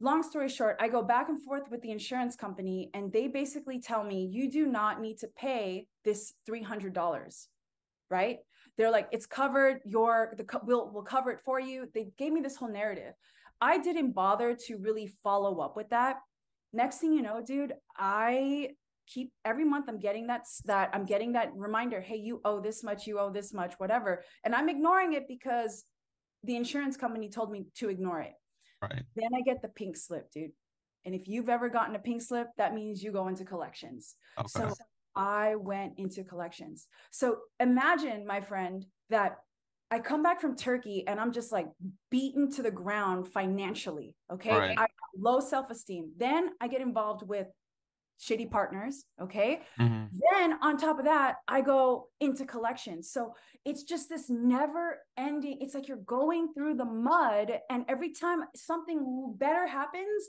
long 0.00 0.22
story 0.22 0.48
short, 0.48 0.76
I 0.80 0.88
go 0.88 1.02
back 1.02 1.28
and 1.28 1.40
forth 1.42 1.70
with 1.70 1.80
the 1.82 1.90
insurance 1.90 2.36
company, 2.36 2.90
and 2.94 3.12
they 3.12 3.28
basically 3.28 3.80
tell 3.80 4.04
me, 4.04 4.26
you 4.26 4.50
do 4.50 4.66
not 4.66 5.00
need 5.00 5.18
to 5.18 5.28
pay 5.28 5.86
this 6.04 6.34
$300, 6.48 7.46
right? 8.10 8.38
They're 8.76 8.90
like, 8.90 9.08
it's 9.12 9.24
covered, 9.24 9.80
your, 9.84 10.34
the, 10.36 10.44
we'll, 10.64 10.90
we'll 10.92 11.04
cover 11.04 11.30
it 11.30 11.40
for 11.40 11.60
you. 11.60 11.88
They 11.94 12.08
gave 12.18 12.32
me 12.32 12.40
this 12.40 12.56
whole 12.56 12.68
narrative. 12.68 13.14
I 13.60 13.78
didn't 13.78 14.12
bother 14.12 14.56
to 14.66 14.76
really 14.76 15.06
follow 15.22 15.60
up 15.60 15.76
with 15.76 15.90
that 15.90 16.16
next 16.74 16.98
thing 16.98 17.12
you 17.12 17.22
know 17.22 17.40
dude 17.40 17.72
i 17.96 18.68
keep 19.06 19.32
every 19.44 19.64
month 19.64 19.86
i'm 19.88 19.98
getting 19.98 20.26
that 20.26 20.44
that 20.64 20.90
i'm 20.92 21.04
getting 21.04 21.32
that 21.32 21.50
reminder 21.54 22.00
hey 22.00 22.16
you 22.16 22.40
owe 22.44 22.60
this 22.60 22.82
much 22.82 23.06
you 23.06 23.18
owe 23.18 23.30
this 23.30 23.54
much 23.54 23.74
whatever 23.78 24.22
and 24.44 24.54
i'm 24.54 24.68
ignoring 24.68 25.12
it 25.12 25.28
because 25.28 25.84
the 26.44 26.56
insurance 26.56 26.96
company 26.96 27.28
told 27.28 27.50
me 27.50 27.66
to 27.74 27.88
ignore 27.88 28.20
it 28.20 28.34
right 28.82 29.02
then 29.16 29.28
i 29.36 29.40
get 29.42 29.62
the 29.62 29.68
pink 29.68 29.96
slip 29.96 30.30
dude 30.30 30.52
and 31.04 31.14
if 31.14 31.28
you've 31.28 31.48
ever 31.48 31.68
gotten 31.68 31.94
a 31.94 31.98
pink 31.98 32.22
slip 32.22 32.48
that 32.56 32.74
means 32.74 33.02
you 33.02 33.12
go 33.12 33.28
into 33.28 33.44
collections 33.44 34.14
okay. 34.38 34.48
so 34.48 34.74
I 35.16 35.54
went 35.56 35.94
into 35.98 36.24
collections. 36.24 36.88
So 37.10 37.38
imagine, 37.60 38.26
my 38.26 38.40
friend, 38.40 38.84
that 39.10 39.36
I 39.90 40.00
come 40.00 40.22
back 40.22 40.40
from 40.40 40.56
Turkey 40.56 41.04
and 41.06 41.20
I'm 41.20 41.32
just 41.32 41.52
like 41.52 41.68
beaten 42.10 42.50
to 42.52 42.62
the 42.62 42.70
ground 42.70 43.28
financially. 43.28 44.16
Okay. 44.32 44.50
Right. 44.50 44.78
I 44.78 44.86
low 45.16 45.40
self-esteem. 45.40 46.12
Then 46.16 46.50
I 46.60 46.68
get 46.68 46.80
involved 46.80 47.26
with 47.28 47.46
shitty 48.20 48.50
partners. 48.50 49.04
Okay. 49.20 49.60
Mm-hmm. 49.78 50.16
Then 50.32 50.58
on 50.62 50.76
top 50.76 50.98
of 50.98 51.04
that, 51.04 51.36
I 51.48 51.60
go 51.60 52.08
into 52.20 52.44
collections. 52.44 53.10
So 53.10 53.34
it's 53.64 53.82
just 53.82 54.08
this 54.08 54.30
never 54.30 54.98
ending. 55.16 55.58
It's 55.60 55.74
like 55.74 55.88
you're 55.88 55.96
going 55.98 56.52
through 56.54 56.74
the 56.74 56.84
mud, 56.84 57.60
and 57.70 57.84
every 57.88 58.12
time 58.12 58.44
something 58.54 59.34
better 59.36 59.66
happens, 59.66 60.24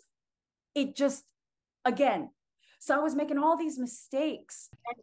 it 0.73 0.95
just 0.95 1.23
again. 1.85 2.29
So 2.79 2.95
I 2.95 2.99
was 2.99 3.15
making 3.15 3.37
all 3.37 3.57
these 3.57 3.79
mistakes. 3.79 4.69
And 4.87 4.97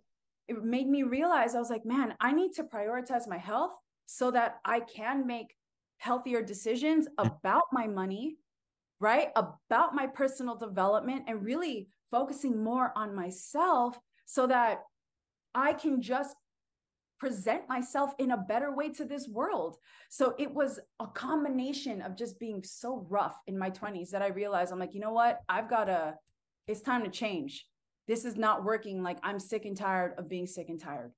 it 0.48 0.64
made 0.64 0.88
me 0.88 1.02
realize 1.02 1.54
I 1.54 1.60
was 1.60 1.70
like, 1.70 1.86
man, 1.86 2.14
I 2.20 2.32
need 2.32 2.52
to 2.54 2.64
prioritize 2.64 3.28
my 3.28 3.38
health 3.38 3.72
so 4.06 4.30
that 4.32 4.56
I 4.64 4.80
can 4.80 5.26
make 5.26 5.54
healthier 5.98 6.42
decisions 6.42 7.06
about 7.18 7.64
my 7.72 7.86
money, 7.86 8.36
right? 9.00 9.28
About 9.36 9.94
my 9.94 10.06
personal 10.06 10.56
development 10.56 11.24
and 11.28 11.44
really 11.44 11.88
focusing 12.12 12.62
more 12.62 12.92
on 12.94 13.16
myself 13.16 13.98
so 14.26 14.46
that 14.46 14.82
I 15.54 15.72
can 15.72 16.00
just 16.00 16.36
present 17.18 17.68
myself 17.68 18.12
in 18.18 18.32
a 18.32 18.36
better 18.36 18.74
way 18.74 18.90
to 18.90 19.04
this 19.04 19.28
world. 19.28 19.76
So 20.10 20.34
it 20.38 20.52
was 20.52 20.78
a 21.00 21.06
combination 21.06 22.02
of 22.02 22.16
just 22.16 22.38
being 22.38 22.62
so 22.64 23.06
rough 23.08 23.36
in 23.46 23.58
my 23.58 23.70
20s 23.70 24.10
that 24.10 24.22
I 24.22 24.28
realized 24.28 24.72
I'm 24.72 24.78
like, 24.78 24.94
you 24.94 25.00
know 25.00 25.12
what? 25.12 25.40
I've 25.48 25.70
got 25.70 25.84
to, 25.84 26.14
it's 26.66 26.80
time 26.80 27.04
to 27.04 27.10
change. 27.10 27.66
This 28.08 28.24
is 28.24 28.36
not 28.36 28.64
working. 28.64 29.02
Like 29.02 29.18
I'm 29.22 29.38
sick 29.38 29.64
and 29.64 29.76
tired 29.76 30.14
of 30.18 30.28
being 30.28 30.46
sick 30.46 30.68
and 30.68 30.80
tired. 30.80 31.12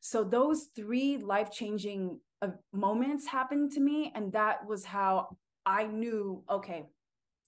So 0.00 0.24
those 0.24 0.68
three 0.74 1.18
life 1.18 1.50
changing 1.50 2.18
uh, 2.40 2.48
moments 2.72 3.26
happened 3.26 3.72
to 3.72 3.80
me. 3.80 4.12
And 4.14 4.32
that 4.32 4.66
was 4.66 4.84
how 4.84 5.36
I 5.66 5.84
knew, 5.84 6.42
okay, 6.50 6.86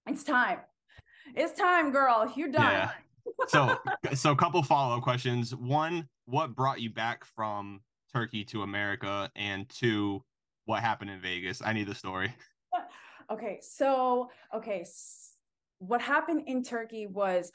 it's 0.06 0.22
time. 0.22 0.58
It's 1.34 1.58
time, 1.58 1.90
girl. 1.90 2.32
You're 2.36 2.50
done. 2.50 2.72
Yeah. 2.72 2.90
so 3.48 3.76
so 4.14 4.32
a 4.32 4.36
couple 4.36 4.62
follow-up 4.62 5.02
questions 5.02 5.54
one 5.54 6.08
what 6.26 6.54
brought 6.54 6.80
you 6.80 6.90
back 6.90 7.24
from 7.24 7.80
turkey 8.12 8.44
to 8.44 8.62
america 8.62 9.30
and 9.36 9.68
two 9.68 10.20
what 10.64 10.82
happened 10.82 11.08
in 11.08 11.20
vegas 11.20 11.62
i 11.64 11.72
need 11.72 11.86
the 11.86 11.94
story 11.94 12.34
okay 13.32 13.60
so 13.62 14.28
okay 14.52 14.84
what 15.78 16.00
happened 16.00 16.42
in 16.46 16.64
turkey 16.64 17.06
was 17.06 17.52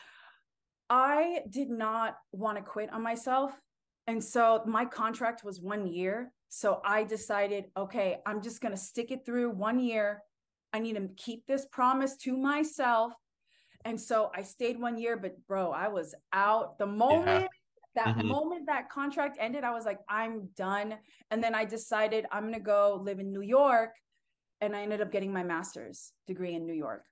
i 0.89 1.41
did 1.49 1.69
not 1.69 2.15
want 2.31 2.57
to 2.57 2.63
quit 2.63 2.91
on 2.93 3.03
myself 3.03 3.51
and 4.07 4.23
so 4.23 4.63
my 4.65 4.85
contract 4.85 5.43
was 5.43 5.59
one 5.59 5.85
year 5.85 6.31
so 6.49 6.81
I 6.83 7.03
decided, 7.03 7.65
okay, 7.75 8.17
I'm 8.25 8.41
just 8.41 8.61
going 8.61 8.73
to 8.73 8.79
stick 8.79 9.11
it 9.11 9.25
through 9.25 9.51
one 9.51 9.79
year. 9.79 10.23
I 10.73 10.79
need 10.79 10.95
to 10.95 11.09
keep 11.17 11.45
this 11.45 11.65
promise 11.65 12.15
to 12.17 12.37
myself. 12.37 13.13
And 13.87 13.99
so 13.99 14.29
I 14.35 14.41
stayed 14.41 14.77
one 14.77 14.97
year, 14.97 15.15
but 15.15 15.37
bro, 15.47 15.71
I 15.71 15.87
was 15.87 16.13
out 16.33 16.77
the 16.77 16.85
moment 16.85 17.47
yeah. 17.95 18.03
that 18.03 18.17
mm-hmm. 18.17 18.27
moment 18.27 18.65
that 18.65 18.89
contract 18.89 19.37
ended. 19.39 19.63
I 19.63 19.71
was 19.71 19.85
like, 19.85 19.99
I'm 20.09 20.49
done. 20.57 20.95
And 21.31 21.41
then 21.41 21.55
I 21.55 21.63
decided 21.63 22.25
I'm 22.29 22.43
going 22.43 22.53
to 22.53 22.59
go 22.59 22.99
live 23.01 23.19
in 23.21 23.31
New 23.31 23.41
York. 23.41 23.91
And 24.59 24.75
I 24.75 24.81
ended 24.81 24.99
up 24.99 25.09
getting 25.09 25.31
my 25.31 25.41
master's 25.41 26.11
degree 26.27 26.53
in 26.53 26.65
New 26.67 26.73
York. 26.73 27.05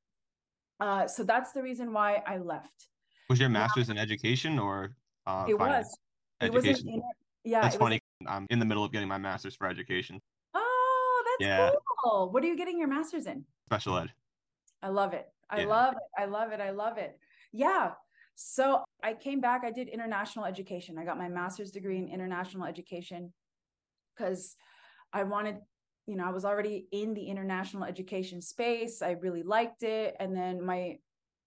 Uh, 0.81 1.07
so 1.07 1.23
that's 1.23 1.53
the 1.53 1.63
reason 1.63 1.93
why 1.93 2.21
I 2.27 2.39
left. 2.39 2.89
Was 3.29 3.39
your 3.39 3.47
master's 3.47 3.89
in 3.89 3.97
education 3.97 4.59
or? 4.59 4.97
Uh, 5.25 5.45
it 5.47 5.57
was. 5.57 5.85
Education. 6.41 6.89
It 6.89 6.95
was 6.95 7.03
yeah. 7.45 7.61
That's 7.61 7.77
funny. 7.77 8.01
I'm 8.27 8.47
in 8.49 8.59
the 8.59 8.65
middle 8.65 8.83
of 8.83 8.91
getting 8.91 9.07
my 9.07 9.17
master's 9.17 9.55
for 9.55 9.67
education. 9.67 10.19
Oh, 10.53 11.23
that's 11.25 11.47
yeah. 11.47 11.71
cool. 12.03 12.31
What 12.31 12.43
are 12.43 12.47
you 12.47 12.57
getting 12.57 12.77
your 12.77 12.89
master's 12.89 13.27
in? 13.27 13.45
Special 13.65 13.97
ed. 13.97 14.11
I 14.83 14.89
love 14.89 15.13
it. 15.13 15.29
I 15.49 15.61
yeah. 15.61 15.67
love 15.67 15.93
it. 15.93 16.21
I 16.21 16.25
love 16.25 16.51
it. 16.51 16.59
I 16.59 16.71
love 16.71 16.97
it. 16.97 17.17
Yeah. 17.51 17.91
So 18.35 18.83
I 19.03 19.13
came 19.13 19.39
back, 19.39 19.61
I 19.63 19.71
did 19.71 19.87
international 19.87 20.45
education. 20.45 20.97
I 20.97 21.05
got 21.05 21.17
my 21.17 21.29
master's 21.29 21.71
degree 21.71 21.97
in 21.97 22.09
international 22.09 22.65
education 22.65 23.33
because 24.15 24.55
I 25.13 25.23
wanted, 25.23 25.57
you 26.05 26.17
know, 26.17 26.25
I 26.25 26.31
was 26.31 26.43
already 26.43 26.87
in 26.91 27.13
the 27.13 27.25
international 27.25 27.85
education 27.85 28.41
space. 28.41 29.01
I 29.01 29.11
really 29.11 29.43
liked 29.43 29.83
it. 29.83 30.15
And 30.19 30.35
then 30.35 30.65
my 30.65 30.97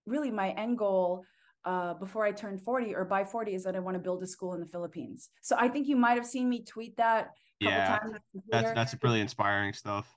really 0.07 0.31
my 0.31 0.50
end 0.52 0.78
goal 0.78 1.25
uh, 1.64 1.93
before 1.95 2.25
I 2.25 2.33
turned 2.33 2.62
40 2.62 2.95
or 2.95 3.05
by 3.05 3.25
40 3.25 3.55
is 3.55 3.64
that 3.64 3.76
I 3.76 3.81
want 3.81 3.95
to 3.97 4.00
build 4.00 4.23
a 4.23 4.26
school 4.26 4.55
in 4.55 4.61
the 4.61 4.67
Philippines. 4.67 5.28
So 5.43 5.57
I 5.59 5.69
think 5.69 5.87
you 5.87 5.97
might 5.97 6.14
have 6.14 6.26
seen 6.26 6.49
me 6.49 6.64
tweet 6.64 6.97
that. 6.97 7.33
yeah, 7.61 7.99
that's 8.50 8.73
that's 8.73 8.97
really 9.02 9.21
inspiring 9.21 9.75
stuff. 9.75 10.09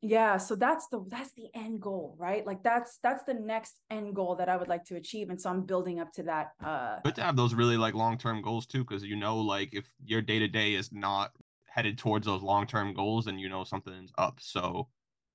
Yeah, 0.00 0.36
so 0.36 0.54
that's 0.54 0.86
the 0.88 1.04
that's 1.08 1.32
the 1.32 1.48
end 1.54 1.80
goal, 1.80 2.14
right? 2.18 2.46
Like 2.46 2.62
that's 2.62 2.98
that's 3.02 3.24
the 3.24 3.34
next 3.34 3.80
end 3.90 4.14
goal 4.14 4.36
that 4.36 4.48
I 4.48 4.56
would 4.56 4.68
like 4.68 4.84
to 4.86 4.96
achieve, 4.96 5.28
and 5.28 5.40
so 5.40 5.50
I'm 5.50 5.62
building 5.62 5.98
up 5.98 6.12
to 6.12 6.22
that. 6.24 6.52
Uh, 6.64 6.98
Good 7.04 7.16
to 7.16 7.22
have 7.22 7.34
those 7.36 7.52
really 7.52 7.76
like 7.76 7.94
long 7.94 8.16
term 8.16 8.40
goals 8.40 8.66
too, 8.66 8.84
because 8.84 9.02
you 9.02 9.16
know, 9.16 9.38
like 9.38 9.74
if 9.74 9.86
your 10.04 10.22
day 10.22 10.38
to 10.38 10.46
day 10.46 10.74
is 10.74 10.92
not 10.92 11.32
headed 11.66 11.98
towards 11.98 12.26
those 12.26 12.42
long 12.42 12.66
term 12.66 12.94
goals, 12.94 13.24
then 13.24 13.40
you 13.40 13.48
know 13.48 13.64
something's 13.64 14.12
up. 14.18 14.38
So 14.40 14.88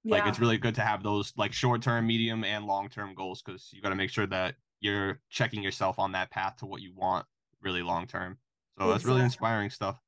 like 0.05 0.24
yeah. 0.24 0.29
it's 0.29 0.39
really 0.39 0.58
good 0.58 0.75
to 0.75 0.82
have 0.82 1.03
those 1.03 1.34
like 1.38 1.53
short 1.53 1.82
term, 1.82 2.08
medium, 2.08 2.43
and 2.43 2.65
long 2.65 2.89
term 2.89 3.15
goals 3.15 3.41
because 3.41 3.70
you 3.74 3.82
got 3.82 3.89
to 3.89 3.96
make 3.96 4.10
sure 4.10 4.27
that 4.27 4.55
you're 4.79 5.20
checking 5.29 5.63
yourself 5.63 6.00
on 6.00 6.12
that 6.13 6.29
path 6.32 6.58
to 6.58 6.65
what 6.65 6.82
you 6.82 6.93
want 6.96 7.25
really 7.62 7.82
long 7.82 8.08
term. 8.08 8.38
So 8.77 8.86
exactly. 8.86 8.93
that's 8.93 9.05
really 9.05 9.22
inspiring 9.22 9.70
stuff. 9.70 10.00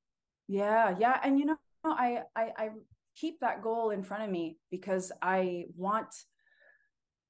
Yeah, 0.48 0.96
yeah, 1.00 1.20
and 1.24 1.40
you 1.40 1.46
know, 1.46 1.58
I, 1.84 2.24
I 2.36 2.52
I 2.58 2.70
keep 3.16 3.40
that 3.40 3.62
goal 3.62 3.90
in 3.90 4.04
front 4.04 4.24
of 4.24 4.30
me 4.30 4.58
because 4.72 5.12
I 5.22 5.66
want 5.76 6.08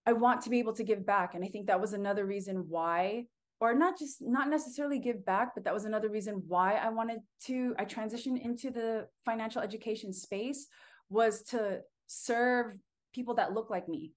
I 0.07 0.13
want 0.13 0.41
to 0.41 0.51
be 0.51 0.59
able 0.59 0.73
to 0.73 0.83
give 0.83 1.03
back, 1.03 1.33
and 1.33 1.43
I 1.43 1.47
think 1.47 1.65
that 1.67 1.81
was 1.81 1.93
another 1.93 2.25
reason 2.25 2.65
why, 2.69 3.25
or 3.59 3.73
not 3.73 3.97
just 3.97 4.17
not 4.21 4.49
necessarily 4.49 4.99
give 4.99 5.25
back, 5.25 5.55
but 5.55 5.63
that 5.63 5.73
was 5.73 5.85
another 5.85 6.09
reason 6.09 6.43
why 6.47 6.73
I 6.73 6.89
wanted 6.89 7.19
to 7.45 7.75
I 7.79 7.85
transitioned 7.85 8.43
into 8.43 8.69
the 8.69 9.07
financial 9.25 9.61
education 9.61 10.13
space 10.13 10.67
was 11.09 11.43
to 11.43 11.81
serve 12.07 12.73
people 13.13 13.35
that 13.35 13.53
look 13.53 13.69
like 13.69 13.87
me 13.87 14.13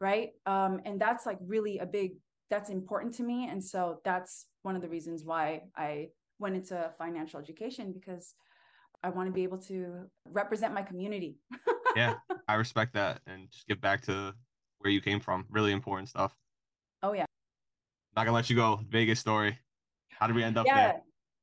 right? 0.00 0.30
Um 0.44 0.80
and 0.84 1.00
that's 1.00 1.24
like 1.24 1.38
really 1.40 1.78
a 1.78 1.86
big 1.86 2.16
that's 2.50 2.68
important 2.68 3.14
to 3.14 3.22
me. 3.22 3.48
And 3.48 3.62
so 3.62 4.00
that's 4.04 4.46
one 4.62 4.74
of 4.74 4.82
the 4.82 4.88
reasons 4.88 5.24
why 5.24 5.62
i 5.76 6.08
went 6.38 6.56
into 6.56 6.90
financial 6.98 7.38
education 7.38 7.92
because 7.92 8.34
i 9.04 9.10
want 9.10 9.28
to 9.28 9.32
be 9.32 9.42
able 9.42 9.58
to 9.58 10.08
represent 10.30 10.74
my 10.74 10.82
community. 10.82 11.36
Yeah 11.96 12.14
i 12.48 12.54
respect 12.54 12.94
that 12.94 13.20
and 13.28 13.48
just 13.52 13.68
get 13.68 13.80
back 13.80 14.02
to 14.06 14.34
where 14.80 14.90
you 14.90 15.00
came 15.00 15.20
from 15.20 15.46
really 15.48 15.70
important 15.70 16.08
stuff. 16.08 16.34
Oh 17.04 17.12
yeah. 17.12 17.26
Not 18.16 18.24
gonna 18.24 18.34
let 18.34 18.50
you 18.50 18.56
go 18.56 18.80
vegas 18.88 19.20
story. 19.20 19.56
How 20.10 20.26
did 20.26 20.34
we 20.34 20.42
end 20.42 20.58
up 20.58 20.66
yeah. 20.66 20.74
there? 20.74 21.02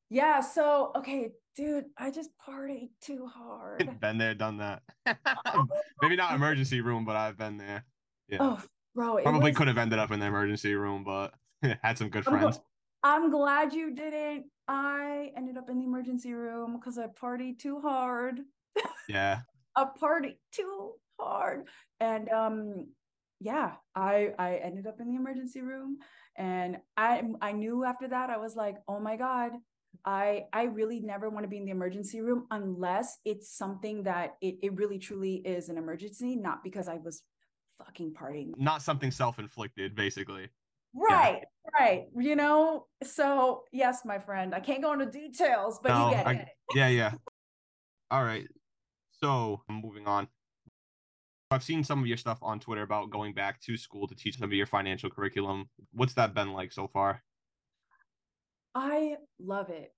Yeah 0.10 0.40
so 0.42 0.92
okay 0.96 1.32
dude 1.56 1.86
i 1.98 2.12
just 2.12 2.32
partied 2.46 2.90
too 3.02 3.28
hard. 3.28 3.98
Been 4.02 4.18
there 4.18 4.34
done 4.34 4.58
that. 4.58 4.82
Maybe 6.02 6.18
not 6.18 6.36
emergency 6.36 6.82
room 6.82 7.06
but 7.06 7.16
i've 7.16 7.38
been 7.38 7.58
there. 7.58 7.86
Yeah. 8.28 8.40
Oh 8.42 8.62
bro. 8.94 9.22
Probably 9.24 9.52
was... 9.52 9.58
could 9.58 9.68
have 9.68 9.78
ended 9.78 10.00
up 10.00 10.12
in 10.12 10.20
the 10.20 10.26
emergency 10.26 10.76
room, 10.76 11.06
but 11.06 11.34
had 11.82 11.98
some 11.98 12.10
good 12.10 12.26
friends. 12.26 12.60
I'm 13.04 13.32
glad 13.32 13.74
you 13.74 13.94
didn't. 13.94 14.46
I 14.68 15.32
ended 15.36 15.58
up 15.58 15.70
in 15.70 15.80
the 15.80 15.86
emergency 15.86 16.34
room 16.34 16.78
because 16.80 16.98
I 16.98 17.08
partied 17.08 17.60
too 17.60 17.82
hard. 17.82 18.40
Yeah. 19.10 19.40
a 19.76 19.86
party 19.88 20.40
too 20.54 20.94
hard. 21.20 21.68
And 22.00 22.30
um 22.30 22.88
yeah, 23.42 23.74
I 23.96 24.30
I 24.38 24.56
ended 24.64 24.88
up 24.88 25.02
in 25.02 25.08
the 25.10 25.16
emergency 25.16 25.62
room 25.62 25.98
and 26.38 26.78
I 26.96 27.24
I 27.42 27.52
knew 27.52 27.84
after 27.84 28.08
that 28.08 28.30
I 28.30 28.38
was 28.38 28.56
like, 28.56 28.78
"Oh 28.88 29.00
my 29.00 29.18
god, 29.18 29.52
I 30.06 30.46
I 30.54 30.64
really 30.64 31.00
never 31.02 31.30
want 31.30 31.44
to 31.44 31.50
be 31.50 31.58
in 31.58 31.66
the 31.66 31.72
emergency 31.72 32.22
room 32.22 32.48
unless 32.52 33.18
it's 33.26 33.56
something 33.58 34.04
that 34.04 34.36
it, 34.42 34.56
it 34.62 34.74
really 34.76 35.00
truly 35.00 35.36
is 35.36 35.70
an 35.70 35.78
emergency, 35.78 36.36
not 36.36 36.64
because 36.64 36.88
I 36.88 36.98
was 36.98 37.24
fucking 37.84 38.14
partying. 38.14 38.54
Not 38.58 38.82
something 38.82 39.12
self-inflicted, 39.12 39.96
basically. 39.96 40.50
Right. 40.94 41.44
Right. 41.80 42.06
You 42.18 42.36
know, 42.36 42.88
so 43.04 43.64
yes, 43.72 44.02
my 44.06 44.20
friend, 44.20 44.54
I 44.54 44.60
can't 44.60 44.82
go 44.82 44.94
into 44.94 45.06
details, 45.06 45.80
but 45.82 45.90
no, 45.90 46.10
you 46.10 46.16
get 46.16 46.28
I, 46.28 46.34
it. 46.34 46.48
Yeah, 46.74 46.88
yeah. 46.88 47.12
All 48.10 48.24
right. 48.24 48.48
So 49.22 49.62
moving 49.70 50.08
on. 50.08 50.28
I've 51.52 51.64
seen 51.64 51.84
some 51.84 52.00
of 52.00 52.08
your 52.08 52.18
stuff 52.18 52.40
on 52.42 52.60
Twitter 52.60 52.82
about 52.82 53.10
going 53.10 53.34
back 53.34 53.60
to 53.62 53.76
school 53.76 54.08
to 54.08 54.16
teach 54.16 54.38
some 54.38 54.50
of 54.50 54.54
your 54.54 54.66
financial 54.66 55.10
curriculum. 55.10 55.70
What's 55.92 56.14
that 56.14 56.34
been 56.34 56.54
like 56.54 56.72
so 56.72 56.88
far? 56.88 57.22
I 58.74 59.18
love 59.38 59.70
it. 59.70 59.94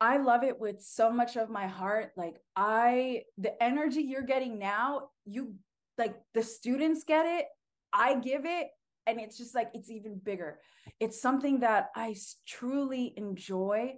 I 0.00 0.16
love 0.16 0.42
it 0.42 0.58
with 0.58 0.82
so 0.82 1.12
much 1.12 1.36
of 1.36 1.48
my 1.48 1.68
heart. 1.68 2.12
Like 2.16 2.40
I 2.56 3.22
the 3.38 3.62
energy 3.62 4.00
you're 4.00 4.22
getting 4.22 4.58
now, 4.58 5.10
you 5.24 5.54
like 6.00 6.16
the 6.34 6.42
students 6.42 7.04
get 7.04 7.26
it 7.26 7.44
i 7.92 8.14
give 8.14 8.44
it 8.44 8.68
and 9.06 9.20
it's 9.20 9.38
just 9.38 9.54
like 9.54 9.70
it's 9.74 9.90
even 9.90 10.20
bigger. 10.22 10.58
It's 10.98 11.20
something 11.20 11.60
that 11.60 11.90
i 11.96 12.14
truly 12.46 13.14
enjoy 13.16 13.94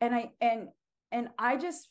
and 0.00 0.14
i 0.14 0.30
and 0.40 0.68
and 1.12 1.28
i 1.38 1.56
just 1.56 1.88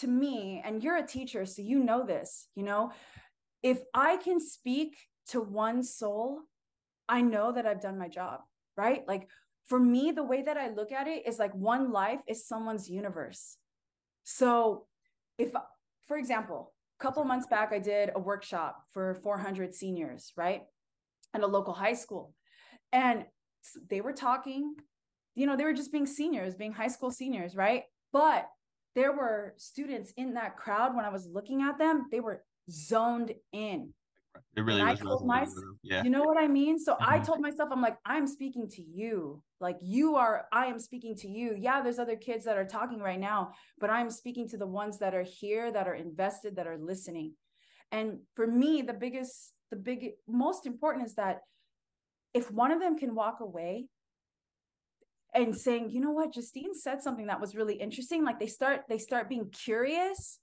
to 0.00 0.06
me 0.06 0.62
and 0.64 0.82
you're 0.82 0.96
a 0.96 1.06
teacher 1.06 1.46
so 1.46 1.62
you 1.62 1.78
know 1.78 2.04
this 2.04 2.48
you 2.54 2.62
know? 2.62 2.92
If 3.62 3.80
i 3.94 4.16
can 4.16 4.40
speak 4.40 4.96
to 5.28 5.40
one 5.40 5.82
soul 5.82 6.40
i 7.08 7.20
know 7.20 7.52
that 7.52 7.66
i've 7.66 7.80
done 7.80 7.98
my 7.98 8.08
job 8.08 8.40
right? 8.76 9.06
Like 9.08 9.28
for 9.64 9.80
me 9.80 10.12
the 10.12 10.22
way 10.22 10.42
that 10.42 10.56
i 10.56 10.68
look 10.68 10.92
at 10.92 11.08
it 11.08 11.26
is 11.26 11.38
like 11.38 11.54
one 11.54 11.90
life 11.90 12.20
is 12.28 12.46
someone's 12.46 12.88
universe. 12.88 13.56
So 14.24 14.86
if 15.38 15.52
for 16.06 16.16
example 16.16 16.72
a 16.98 17.02
couple 17.02 17.22
months 17.24 17.46
back 17.46 17.72
i 17.72 17.78
did 17.78 18.10
a 18.14 18.18
workshop 18.18 18.82
for 18.92 19.14
400 19.22 19.74
seniors 19.74 20.32
right 20.36 20.62
at 21.34 21.42
a 21.42 21.46
local 21.46 21.74
high 21.74 21.94
school 21.94 22.32
and 22.92 23.24
they 23.90 24.00
were 24.00 24.12
talking 24.12 24.74
you 25.34 25.46
know 25.46 25.56
they 25.56 25.64
were 25.64 25.74
just 25.74 25.92
being 25.92 26.06
seniors 26.06 26.54
being 26.54 26.72
high 26.72 26.88
school 26.88 27.10
seniors 27.10 27.54
right 27.56 27.84
but 28.12 28.48
there 28.96 29.12
were 29.12 29.52
students 29.58 30.12
in 30.16 30.34
that 30.34 30.56
crowd 30.56 30.96
when 30.96 31.04
I 31.04 31.10
was 31.10 31.28
looking 31.30 31.62
at 31.62 31.78
them, 31.78 32.06
they 32.10 32.20
were 32.20 32.42
zoned 32.68 33.32
in. 33.52 33.92
It 34.56 34.62
really 34.62 34.80
and 34.80 34.90
was. 34.90 35.00
I 35.00 35.04
told 35.04 35.26
myself, 35.26 35.64
yeah. 35.82 36.02
You 36.02 36.10
know 36.10 36.24
what 36.24 36.38
I 36.38 36.48
mean? 36.48 36.78
So 36.78 36.94
mm-hmm. 36.94 37.12
I 37.12 37.18
told 37.18 37.40
myself, 37.40 37.68
I'm 37.70 37.82
like, 37.82 37.98
I'm 38.06 38.26
speaking 38.26 38.68
to 38.70 38.82
you. 38.82 39.42
Like 39.60 39.76
you 39.82 40.16
are, 40.16 40.46
I 40.50 40.66
am 40.66 40.78
speaking 40.78 41.14
to 41.16 41.28
you. 41.28 41.54
Yeah, 41.58 41.82
there's 41.82 41.98
other 41.98 42.16
kids 42.16 42.46
that 42.46 42.56
are 42.56 42.64
talking 42.64 43.00
right 43.00 43.20
now, 43.20 43.52
but 43.78 43.90
I'm 43.90 44.10
speaking 44.10 44.48
to 44.48 44.56
the 44.56 44.66
ones 44.66 44.98
that 44.98 45.14
are 45.14 45.24
here, 45.24 45.70
that 45.70 45.86
are 45.86 45.94
invested, 45.94 46.56
that 46.56 46.66
are 46.66 46.78
listening. 46.78 47.34
And 47.92 48.20
for 48.34 48.46
me, 48.46 48.80
the 48.80 48.94
biggest, 48.94 49.52
the 49.70 49.76
big, 49.76 50.12
most 50.28 50.66
important 50.66 51.06
is 51.06 51.14
that 51.14 51.40
if 52.34 52.50
one 52.50 52.70
of 52.70 52.80
them 52.80 52.98
can 52.98 53.14
walk 53.14 53.40
away 53.40 53.86
and 55.34 55.54
saying, 55.56 55.90
you 55.90 56.00
know 56.00 56.12
what, 56.12 56.32
Justine 56.32 56.74
said 56.74 57.02
something 57.02 57.26
that 57.26 57.40
was 57.40 57.54
really 57.54 57.74
interesting. 57.74 58.24
Like 58.24 58.38
they 58.38 58.46
start, 58.46 58.82
they 58.88 58.98
start 58.98 59.28
being 59.28 59.50
curious, 59.50 60.38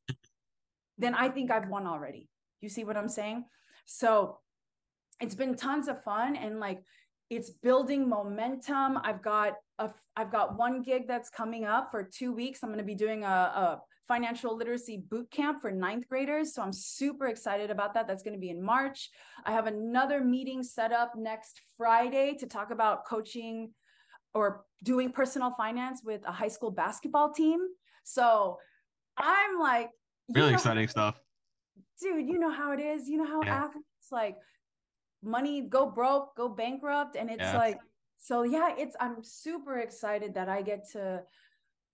then 0.97 1.15
I 1.15 1.29
think 1.29 1.51
I've 1.51 1.69
won 1.69 1.87
already. 1.87 2.29
You 2.61 2.69
see 2.69 2.83
what 2.83 2.97
I'm 2.97 3.09
saying? 3.09 3.45
So 3.85 4.39
it's 5.19 5.35
been 5.35 5.55
tons 5.55 5.87
of 5.87 6.03
fun 6.03 6.35
and 6.35 6.59
like 6.59 6.83
it's 7.29 7.49
building 7.49 8.07
momentum. 8.07 8.99
I've 9.03 9.21
got 9.21 9.53
a 9.79 9.89
I've 10.15 10.31
got 10.31 10.57
one 10.57 10.81
gig 10.81 11.07
that's 11.07 11.29
coming 11.29 11.65
up 11.65 11.89
for 11.91 12.03
two 12.03 12.31
weeks. 12.33 12.59
I'm 12.61 12.69
going 12.69 12.79
to 12.79 12.85
be 12.85 12.95
doing 12.95 13.23
a, 13.23 13.27
a 13.27 13.81
financial 14.07 14.55
literacy 14.55 15.03
boot 15.09 15.29
camp 15.31 15.61
for 15.61 15.71
ninth 15.71 16.07
graders. 16.09 16.53
So 16.53 16.61
I'm 16.61 16.73
super 16.73 17.27
excited 17.27 17.69
about 17.69 17.93
that. 17.93 18.07
That's 18.07 18.23
going 18.23 18.33
to 18.33 18.39
be 18.39 18.49
in 18.49 18.61
March. 18.61 19.09
I 19.45 19.51
have 19.51 19.67
another 19.67 20.21
meeting 20.21 20.63
set 20.63 20.91
up 20.91 21.13
next 21.15 21.61
Friday 21.77 22.35
to 22.39 22.47
talk 22.47 22.71
about 22.71 23.05
coaching 23.05 23.71
or 24.33 24.65
doing 24.83 25.11
personal 25.11 25.53
finance 25.55 26.01
with 26.03 26.21
a 26.27 26.31
high 26.31 26.47
school 26.47 26.71
basketball 26.71 27.31
team. 27.31 27.59
So 28.03 28.57
I'm 29.17 29.59
like, 29.59 29.89
really 30.33 30.53
exciting 30.53 30.87
stuff. 30.87 31.19
Dude, 32.01 32.27
you 32.27 32.39
know 32.39 32.51
how 32.51 32.71
it 32.71 32.79
is. 32.79 33.07
You 33.07 33.17
know 33.17 33.27
how 33.27 33.41
yeah. 33.43 33.55
athletes 33.55 34.11
like 34.11 34.35
money 35.21 35.61
go 35.61 35.89
broke, 35.89 36.35
go 36.35 36.49
bankrupt. 36.49 37.15
And 37.15 37.29
it's 37.29 37.41
yeah. 37.41 37.57
like, 37.57 37.79
so 38.17 38.43
yeah, 38.43 38.73
it's 38.77 38.95
I'm 38.99 39.17
super 39.21 39.79
excited 39.79 40.33
that 40.35 40.49
I 40.49 40.61
get 40.61 40.89
to 40.91 41.21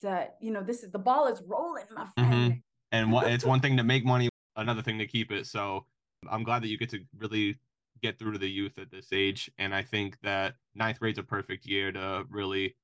that, 0.01 0.37
you 0.39 0.51
know, 0.51 0.61
this 0.61 0.83
is 0.83 0.91
the 0.91 0.99
ball 0.99 1.27
is 1.27 1.41
rolling, 1.45 1.85
my 1.93 2.03
mm-hmm. 2.03 2.29
friend. 2.29 2.51
Mm-hmm. 2.51 2.59
And 2.91 3.11
what 3.11 3.31
it's 3.31 3.45
one 3.45 3.59
thing 3.59 3.77
to 3.77 3.83
make 3.83 4.03
money, 4.03 4.29
another 4.55 4.81
thing 4.81 4.97
to 4.97 5.05
keep 5.05 5.31
it. 5.31 5.45
So 5.45 5.85
I'm 6.29 6.43
glad 6.43 6.63
that 6.63 6.69
you 6.69 6.77
get 6.77 6.89
to 6.89 6.99
really 7.17 7.57
get 8.01 8.17
through 8.17 8.31
to 8.33 8.39
the 8.39 8.49
youth 8.49 8.79
at 8.79 8.89
this 8.89 9.09
age. 9.11 9.51
And 9.57 9.75
I 9.75 9.83
think 9.83 10.17
that 10.23 10.55
ninth 10.73 10.99
grade's 10.99 11.19
a 11.19 11.23
perfect 11.23 11.65
year 11.65 11.91
to 11.91 12.25
really 12.29 12.75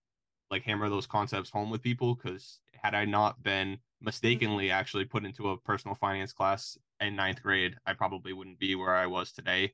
like 0.51 0.63
hammer 0.63 0.89
those 0.89 1.07
concepts 1.07 1.49
home 1.49 1.71
with 1.71 1.81
people. 1.81 2.15
Because 2.15 2.59
had 2.73 2.93
I 2.93 3.05
not 3.05 3.41
been 3.41 3.79
mistakenly 4.01 4.65
mm-hmm. 4.65 4.79
actually 4.79 5.05
put 5.05 5.25
into 5.25 5.49
a 5.49 5.57
personal 5.57 5.95
finance 5.95 6.33
class 6.33 6.77
in 6.99 7.15
ninth 7.15 7.41
grade, 7.41 7.75
I 7.87 7.93
probably 7.93 8.33
wouldn't 8.33 8.59
be 8.59 8.75
where 8.75 8.95
I 8.95 9.07
was 9.07 9.31
today. 9.31 9.73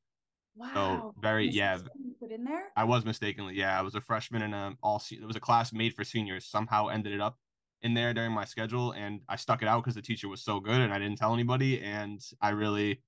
Wow. 0.56 0.72
So 0.74 1.14
very 1.22 1.50
yeah. 1.50 1.78
Put 2.20 2.32
in 2.32 2.44
there. 2.44 2.66
I 2.76 2.84
was 2.84 3.06
mistakenly 3.06 3.56
yeah. 3.56 3.78
I 3.78 3.82
was 3.82 3.96
a 3.96 4.02
freshman 4.02 4.42
in 4.42 4.54
a 4.54 4.74
all. 4.84 5.02
It 5.12 5.26
was 5.26 5.36
a 5.36 5.40
class 5.40 5.74
made 5.74 5.94
for 5.94 6.04
seniors. 6.04 6.46
Somehow 6.46 6.88
ended 6.88 7.14
it 7.14 7.22
up 7.22 7.38
in 7.82 7.94
there 7.94 8.14
during 8.14 8.32
my 8.32 8.46
schedule, 8.46 8.92
and 8.92 9.22
I 9.28 9.36
stuck 9.36 9.62
it 9.62 9.68
out 9.68 9.84
because 9.84 9.96
the 9.96 10.02
teacher 10.02 10.28
was 10.28 10.44
so 10.44 10.60
good, 10.60 10.82
and 10.82 10.94
I 10.94 11.00
didn't 11.00 11.18
tell 11.18 11.34
anybody. 11.34 11.82
And 11.82 12.22
I 12.42 12.50
really, 12.50 13.02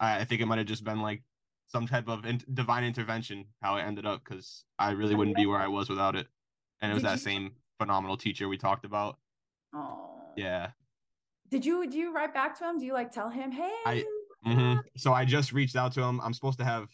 I 0.00 0.24
think 0.24 0.40
it 0.40 0.46
might 0.46 0.58
have 0.58 0.66
just 0.66 0.84
been 0.84 1.02
like 1.02 1.22
some 1.66 1.86
type 1.86 2.08
of 2.08 2.24
in- 2.24 2.42
divine 2.52 2.84
intervention 2.84 3.46
how 3.60 3.76
it 3.76 3.82
ended 3.82 4.06
up 4.06 4.22
because 4.24 4.64
I 4.78 4.92
really 4.92 5.14
wouldn't 5.14 5.36
be 5.36 5.46
where 5.46 5.58
I 5.58 5.68
was 5.68 5.88
without 5.88 6.14
it. 6.16 6.26
And 6.80 6.90
it 6.90 6.94
was 6.94 7.02
Did 7.02 7.10
that 7.10 7.18
you... 7.18 7.24
same 7.24 7.52
phenomenal 7.78 8.16
teacher 8.16 8.48
we 8.48 8.56
talked 8.56 8.84
about. 8.84 9.18
Oh. 9.74 10.10
Yeah. 10.36 10.70
Did 11.50 11.64
you 11.64 11.88
do 11.88 11.98
you 11.98 12.14
write 12.14 12.34
back 12.34 12.58
to 12.58 12.68
him? 12.68 12.78
Do 12.78 12.86
you 12.86 12.92
like 12.92 13.12
tell 13.12 13.28
him, 13.28 13.52
hey? 13.52 13.72
I 13.86 14.04
mm-hmm. 14.46 14.78
so 14.96 15.12
I 15.12 15.24
just 15.24 15.52
reached 15.52 15.76
out 15.76 15.92
to 15.92 16.02
him. 16.02 16.20
I'm 16.20 16.34
supposed 16.34 16.58
to 16.58 16.64
have 16.64 16.88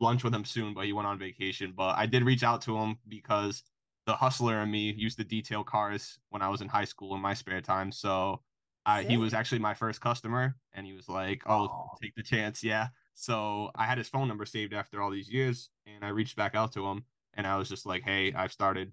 lunch 0.00 0.24
with 0.24 0.34
him 0.34 0.44
soon, 0.44 0.74
but 0.74 0.84
he 0.84 0.92
went 0.92 1.06
on 1.06 1.18
vacation. 1.18 1.72
But 1.76 1.96
I 1.96 2.06
did 2.06 2.24
reach 2.24 2.42
out 2.42 2.62
to 2.62 2.76
him 2.76 2.98
because 3.08 3.62
the 4.06 4.14
hustler 4.14 4.58
and 4.58 4.70
me 4.70 4.92
used 4.92 5.18
to 5.18 5.24
detail 5.24 5.62
cars 5.62 6.18
when 6.30 6.42
I 6.42 6.48
was 6.48 6.60
in 6.60 6.68
high 6.68 6.84
school 6.84 7.14
in 7.14 7.20
my 7.20 7.34
spare 7.34 7.60
time. 7.60 7.92
So 7.92 8.42
I, 8.84 9.04
he 9.04 9.16
was 9.16 9.32
actually 9.32 9.60
my 9.60 9.74
first 9.74 10.00
customer, 10.00 10.56
and 10.74 10.84
he 10.84 10.92
was 10.92 11.08
like, 11.08 11.42
"Oh, 11.46 11.68
oh, 11.70 11.88
take 12.02 12.14
the 12.16 12.22
chance, 12.22 12.64
yeah." 12.64 12.88
So 13.14 13.70
I 13.76 13.84
had 13.84 13.98
his 13.98 14.08
phone 14.08 14.26
number 14.26 14.44
saved 14.44 14.72
after 14.72 15.00
all 15.00 15.10
these 15.10 15.30
years, 15.30 15.70
and 15.86 16.04
I 16.04 16.08
reached 16.08 16.36
back 16.36 16.56
out 16.56 16.72
to 16.72 16.84
him, 16.84 17.04
and 17.34 17.46
I 17.46 17.56
was 17.56 17.68
just 17.68 17.86
like, 17.86 18.02
"Hey, 18.02 18.32
I've 18.32 18.52
started 18.52 18.90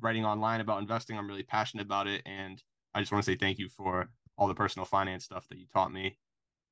writing 0.00 0.24
online 0.24 0.60
about 0.60 0.80
investing. 0.80 1.18
I'm 1.18 1.26
really 1.26 1.42
passionate 1.42 1.86
about 1.86 2.06
it, 2.06 2.22
and 2.24 2.62
I 2.94 3.00
just 3.00 3.10
want 3.10 3.24
to 3.24 3.30
say 3.30 3.36
thank 3.36 3.58
you 3.58 3.68
for 3.68 4.10
all 4.38 4.46
the 4.46 4.54
personal 4.54 4.86
finance 4.86 5.24
stuff 5.24 5.48
that 5.48 5.58
you 5.58 5.66
taught 5.72 5.92
me 5.92 6.16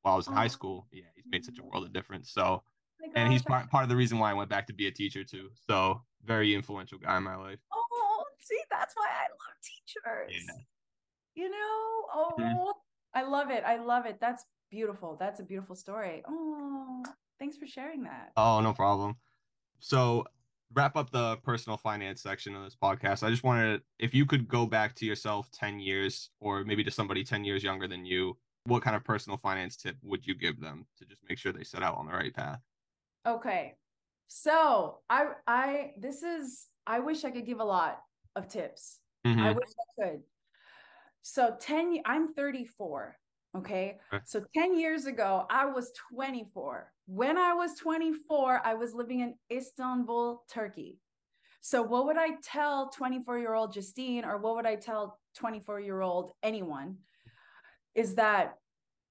while 0.03 0.15
I 0.15 0.17
was 0.17 0.27
in 0.27 0.35
oh. 0.35 0.37
high 0.37 0.49
school. 0.49 0.87
Yeah, 0.93 1.05
he's 1.15 1.25
made 1.31 1.45
such 1.45 1.59
a 1.59 1.63
world 1.63 1.85
of 1.85 1.93
difference. 1.93 2.31
So, 2.31 2.63
oh 2.63 3.09
and 3.15 3.33
he's 3.33 3.43
part 3.43 3.71
part 3.71 3.83
of 3.83 3.89
the 3.89 3.97
reason 3.97 4.19
why 4.19 4.31
I 4.31 4.35
went 4.35 4.51
back 4.51 4.67
to 4.69 4.73
be 4.73 4.87
a 4.87 4.91
teacher 4.91 5.25
too. 5.25 5.51
So, 5.69 6.03
very 6.25 6.55
influential 6.55 6.99
guy 6.99 7.17
in 7.17 7.23
my 7.23 7.37
life. 7.37 7.59
Oh, 7.73 8.25
see, 8.41 8.61
that's 8.71 8.95
why 8.97 9.09
I 9.09 9.27
love 9.31 9.57
teachers. 9.63 10.45
Yeah. 10.47 10.55
You 11.35 11.51
know, 11.51 11.57
oh, 11.57 12.33
mm-hmm. 12.39 12.71
I 13.15 13.23
love 13.23 13.51
it. 13.51 13.63
I 13.65 13.77
love 13.77 14.07
it. 14.07 14.19
That's 14.21 14.45
beautiful. 14.71 15.17
That's 15.19 15.41
a 15.41 15.43
beautiful 15.43 15.77
story. 15.77 16.23
Oh, 16.29 17.05
thanks 17.39 17.57
for 17.57 17.67
sharing 17.67 18.03
that. 18.05 18.33
Oh, 18.37 18.61
no 18.61 18.73
problem. 18.73 19.17
So, 19.79 20.27
wrap 20.75 20.97
up 20.97 21.11
the 21.11 21.37
personal 21.39 21.77
finance 21.77 22.23
section 22.23 22.55
of 22.55 22.65
this 22.65 22.77
podcast. 22.81 23.23
I 23.23 23.31
just 23.31 23.43
wanted, 23.43 23.83
if 23.99 24.15
you 24.15 24.27
could 24.27 24.49
go 24.49 24.67
back 24.67 24.95
to 24.97 25.07
yourself 25.07 25.51
10 25.53 25.81
years 25.81 26.31
or 26.41 26.65
maybe 26.65 26.85
to 26.85 26.91
somebody 26.91 27.25
10 27.25 27.45
years 27.45 27.63
younger 27.65 27.89
than 27.89 28.05
you, 28.05 28.37
what 28.65 28.83
kind 28.83 28.97
of 28.97 29.05
personal 29.05 29.39
finance 29.39 29.77
tip 29.77 29.97
would 30.03 30.27
you 30.27 30.35
give 30.35 30.61
them 30.61 30.87
to 30.99 31.05
just 31.05 31.23
make 31.29 31.39
sure 31.39 31.53
they 31.53 31.65
set 31.65 31.83
out 31.83 31.97
on 31.97 32.07
the 32.07 32.13
right 32.13 32.35
path? 32.35 32.61
Okay. 33.27 33.75
So, 34.29 34.99
I 35.09 35.29
I 35.47 35.93
this 35.99 36.23
is 36.23 36.67
I 36.87 37.01
wish 37.01 37.25
I 37.25 37.31
could 37.31 37.47
give 37.47 37.61
a 37.61 37.65
lot 37.65 38.01
of 38.37 38.49
tips. 38.49 39.01
Mm-hmm. 39.27 39.41
I 39.41 39.53
wish 39.53 39.69
I 39.69 40.03
could. 40.03 40.21
So 41.23 41.57
10 41.61 41.99
I'm 42.07 42.33
34. 42.35 43.17
Okay. 43.57 43.99
okay. 44.13 44.23
So 44.25 44.45
10 44.57 44.79
years 44.79 45.07
ago, 45.07 45.45
I 45.51 45.67
was 45.67 45.93
24. 46.13 46.93
When 47.07 47.37
I 47.37 47.53
was 47.55 47.75
24, 47.75 48.63
I 48.65 48.75
was 48.75 48.95
living 48.95 49.21
in 49.21 49.35
Istanbul, 49.53 50.45
Turkey. 50.49 51.01
So, 51.61 51.83
what 51.83 52.07
would 52.07 52.17
I 52.17 52.31
tell 52.43 52.91
24 52.91 53.39
year 53.39 53.55
old 53.55 53.73
Justine, 53.73 54.25
or 54.25 54.39
what 54.39 54.55
would 54.55 54.67
I 54.67 54.77
tell 54.77 55.19
24 55.37 55.81
year 55.81 56.01
old 56.01 56.33
anyone? 56.43 56.99
Is 57.95 58.15
that 58.17 58.55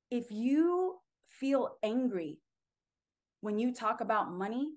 if 0.10 0.32
you 0.32 0.98
feel 1.30 1.78
angry 1.84 2.40
when 3.42 3.60
you 3.60 3.74
talk 3.74 4.02
about 4.02 4.32
money, 4.32 4.72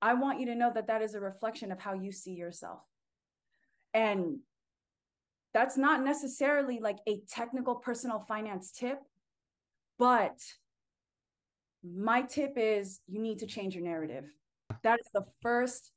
I 0.00 0.14
want 0.14 0.40
you 0.40 0.46
to 0.46 0.54
know 0.54 0.70
that 0.74 0.86
that 0.86 1.02
is 1.02 1.14
a 1.14 1.20
reflection 1.20 1.72
of 1.72 1.80
how 1.80 1.94
you 1.94 2.12
see 2.12 2.32
yourself. 2.32 2.80
And 3.94 4.38
that's 5.54 5.76
not 5.76 6.04
necessarily 6.04 6.78
like 6.78 6.98
a 7.06 7.20
technical 7.30 7.76
personal 7.76 8.20
finance 8.20 8.70
tip, 8.70 8.98
but 9.98 10.38
my 11.82 12.22
tip 12.22 12.52
is 12.56 13.00
you 13.08 13.20
need 13.20 13.38
to 13.40 13.46
change 13.46 13.74
your 13.74 13.84
narrative. 13.84 14.24
That 14.82 15.00
is 15.00 15.08
the 15.12 15.24
first 15.40 15.90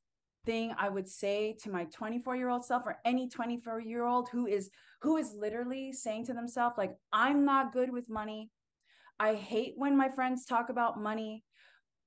thing 0.45 0.73
I 0.77 0.89
would 0.89 1.07
say 1.07 1.55
to 1.63 1.69
my 1.69 1.85
24 1.85 2.35
year 2.35 2.49
old 2.49 2.65
self 2.65 2.83
or 2.85 2.97
any 3.05 3.29
24 3.29 3.81
year 3.81 4.05
old 4.05 4.29
who 4.29 4.47
is 4.47 4.69
who 5.01 5.17
is 5.17 5.33
literally 5.33 5.93
saying 5.93 6.25
to 6.25 6.33
themselves 6.33 6.77
like 6.77 6.95
I'm 7.11 7.45
not 7.45 7.73
good 7.73 7.91
with 7.91 8.09
money. 8.09 8.49
I 9.19 9.35
hate 9.35 9.73
when 9.75 9.95
my 9.95 10.09
friends 10.09 10.45
talk 10.45 10.69
about 10.69 10.99
money. 10.99 11.43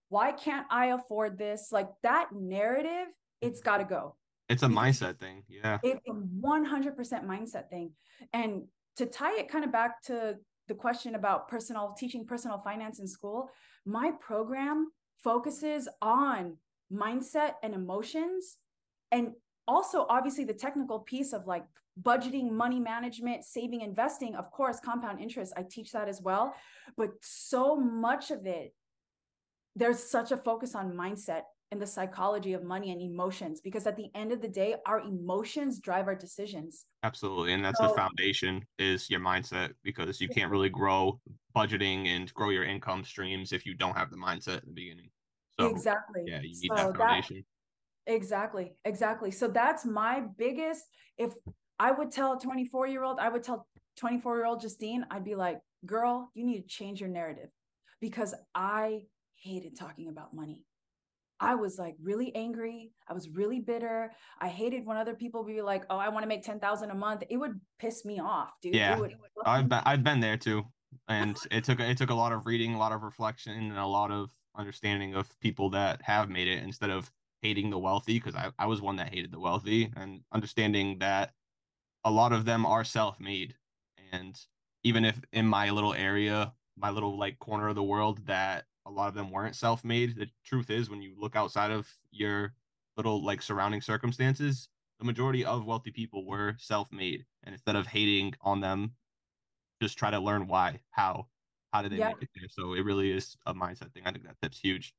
Why 0.09 0.33
can't 0.33 0.67
I 0.71 0.87
afford 0.87 1.39
this? 1.39 1.69
Like 1.71 1.89
that 2.03 2.29
narrative, 2.33 3.09
it's 3.41 3.61
mm-hmm. 3.61 3.69
got 3.69 3.79
to 3.79 3.85
go. 3.85 4.17
It's 4.49 4.63
a 4.63 4.69
mindset 4.69 5.19
thing. 5.19 5.43
Yeah. 5.49 5.79
It's 5.83 6.01
a 6.07 6.13
100% 6.13 6.97
mindset 7.25 7.71
thing. 7.71 7.93
And 8.33 8.65
to 8.97 9.07
tie 9.07 9.39
it 9.39 9.49
kind 9.49 9.65
of 9.65 9.73
back 9.73 10.03
to 10.05 10.37
the 10.69 10.75
question 10.75 11.15
about 11.15 11.49
personal 11.49 11.95
teaching 11.99 12.27
personal 12.27 12.59
finance 12.59 12.99
in 12.99 13.07
school, 13.07 13.49
my 13.87 14.13
program 14.21 14.91
focuses 15.23 15.89
on 16.03 16.57
mindset 16.95 17.55
and 17.63 17.75
emotions 17.75 18.59
and 19.13 19.33
also 19.67 20.07
obviously 20.09 20.45
the 20.45 20.55
technical 20.55 21.01
piece 21.01 21.33
of 21.33 21.47
like 21.47 21.65
budgeting, 22.03 22.51
money 22.51 22.81
management, 22.81 23.45
saving, 23.45 23.81
investing, 23.81 24.35
of 24.35 24.51
course, 24.51 24.81
compound 24.85 25.21
interest. 25.21 25.53
I 25.57 25.63
teach 25.63 25.93
that 25.93 26.09
as 26.09 26.21
well. 26.21 26.55
But 26.97 27.11
so 27.21 27.77
much 27.77 28.31
of 28.31 28.47
it, 28.47 28.75
there's 29.77 30.03
such 30.03 30.33
a 30.33 30.37
focus 30.37 30.75
on 30.75 30.93
mindset 30.93 31.43
and 31.71 31.83
the 31.83 31.87
psychology 31.87 32.53
of 32.53 32.63
money 32.63 32.93
and 32.93 33.01
emotions 33.01 33.61
because 33.61 33.85
at 33.87 33.97
the 33.97 34.09
end 34.15 34.31
of 34.31 34.41
the 34.41 34.49
day 34.49 34.77
our 34.87 35.01
emotions 35.01 35.81
drive 35.81 36.07
our 36.07 36.15
decisions 36.15 36.85
absolutely 37.03 37.53
and 37.53 37.65
that's 37.65 37.81
so, 37.81 37.89
the 37.89 37.95
foundation 37.95 38.65
is 38.79 39.11
your 39.11 39.19
mindset 39.19 39.71
because 39.83 40.21
you 40.21 40.29
can't 40.29 40.53
really 40.53 40.69
grow 40.69 41.19
budgeting 41.57 42.07
and 42.07 42.33
grow 42.35 42.51
your 42.51 42.63
income 42.63 43.03
streams 43.03 43.53
if 43.53 43.67
you 43.67 43.75
don't 43.75 43.97
have 43.97 44.11
the 44.11 44.17
mindset 44.17 44.63
in 44.63 44.69
the 44.69 44.73
beginning 44.73 45.09
so 45.59 45.67
exactly 45.67 46.23
yeah 46.27 46.41
you 46.41 46.49
need 46.49 46.69
so 46.69 46.75
that 46.75 46.99
foundation 46.99 47.45
that, 48.07 48.13
exactly 48.13 48.75
exactly 48.85 49.31
so 49.31 49.49
that's 49.49 49.85
my 49.85 50.23
biggest 50.37 50.85
if 51.19 51.33
i 51.79 51.91
would 51.91 52.11
tell 52.11 52.35
a 52.35 52.41
24 52.41 52.87
year 52.87 53.03
old 53.03 53.19
i 53.19 53.29
would 53.29 53.43
tell 53.43 53.67
24 53.97 54.37
year 54.37 54.47
old 54.47 54.61
justine 54.61 55.05
i'd 55.11 55.25
be 55.25 55.35
like 55.35 55.61
girl 55.87 56.31
you 56.35 56.45
need 56.45 56.61
to 56.61 56.67
change 56.67 57.01
your 57.01 57.09
narrative 57.09 57.51
because 58.01 58.35
i 58.55 59.01
hated 59.37 59.77
talking 59.77 60.09
about 60.09 60.35
money 60.35 60.65
I 61.41 61.57
was 61.57 61.79
like 61.79 61.97
really 62.01 62.35
angry. 62.35 62.93
I 63.09 63.13
was 63.13 63.29
really 63.29 63.61
bitter. 63.61 64.13
I 64.41 64.49
hated 64.49 64.87
when 64.87 64.97
other 64.97 65.15
people 65.15 65.45
would 65.45 65.53
be 65.53 65.63
like, 65.63 65.85
"Oh, 65.91 65.99
I 65.99 66.09
want 66.09 66.23
to 66.23 66.29
make 66.29 66.43
ten 66.43 66.61
thousand 66.61 66.91
a 66.91 66.95
month." 66.95 67.25
It 67.29 67.37
would 67.37 67.61
piss 67.79 68.05
me 68.05 68.21
off, 68.21 68.51
dude. 68.63 68.75
Yeah, 68.75 68.99
would, 68.99 69.15
I've 69.45 69.69
been 69.69 69.83
I've 69.85 70.05
been 70.05 70.21
there 70.21 70.37
too, 70.37 70.63
and 71.09 71.37
it 71.51 71.65
took 71.65 71.81
it 71.81 71.99
took 71.99 72.11
a 72.11 72.15
lot 72.15 72.33
of 72.33 72.47
reading, 72.47 72.75
a 72.75 72.79
lot 72.79 72.93
of 72.93 73.03
reflection, 73.03 73.53
and 73.53 73.79
a 73.79 73.87
lot 73.87 74.11
of 74.11 74.31
understanding 74.57 75.15
of 75.15 75.29
people 75.41 75.71
that 75.71 76.03
have 76.03 76.31
made 76.31 76.49
it 76.49 76.63
instead 76.63 76.91
of 76.91 77.11
hating 77.43 77.71
the 77.71 77.79
wealthy. 77.79 78.19
Because 78.19 78.35
I 78.35 78.51
I 78.59 78.67
was 78.67 78.81
one 78.81 78.97
that 78.97 79.13
hated 79.13 79.33
the 79.33 79.41
wealthy, 79.41 79.93
and 79.97 80.21
understanding 80.33 80.99
that 81.01 81.35
a 82.05 82.11
lot 82.11 82.33
of 82.33 82.45
them 82.45 82.67
are 82.67 82.85
self-made, 82.85 83.55
and 84.13 84.39
even 84.83 85.05
if 85.05 85.21
in 85.33 85.47
my 85.47 85.71
little 85.71 85.95
area, 85.95 86.53
my 86.77 86.91
little 86.91 87.19
like 87.19 87.39
corner 87.39 87.69
of 87.69 87.75
the 87.75 87.83
world 87.83 88.27
that 88.27 88.67
a 88.87 88.91
lot 88.91 89.09
of 89.09 89.15
them 89.15 89.31
weren't 89.31 89.57
self-made. 89.57 90.17
The 90.17 90.29
truth 90.45 90.69
is, 90.69 90.91
when 90.91 91.01
you 91.01 91.15
look 91.19 91.37
outside 91.37 91.71
of 91.71 91.89
your 92.11 92.53
little 92.97 93.25
like 93.25 93.41
surrounding 93.41 93.81
circumstances, 93.81 94.69
the 94.99 95.07
majority 95.07 95.45
of 95.45 95.65
wealthy 95.65 95.91
people 95.91 96.27
were 96.27 96.55
self-made. 96.59 97.25
And 97.45 97.55
instead 97.55 97.77
of 97.77 97.87
hating 97.87 98.35
on 98.43 98.61
them, 98.61 98.93
just 99.83 99.99
try 99.99 100.11
to 100.11 100.19
learn 100.19 100.47
why, 100.47 100.81
how, 100.91 101.27
how 101.73 101.83
did 101.83 101.93
they 101.93 101.97
yeah. 101.97 102.09
make 102.09 102.23
it 102.23 102.29
there? 102.35 102.49
So 102.51 102.75
it 102.75 102.85
really 102.85 103.11
is 103.11 103.37
a 103.47 103.55
mindset 103.55 103.93
thing. 103.93 104.05
I 104.07 104.13
think 104.13 104.25
that 104.25 104.37
tip's 104.43 104.59
huge. 104.59 104.95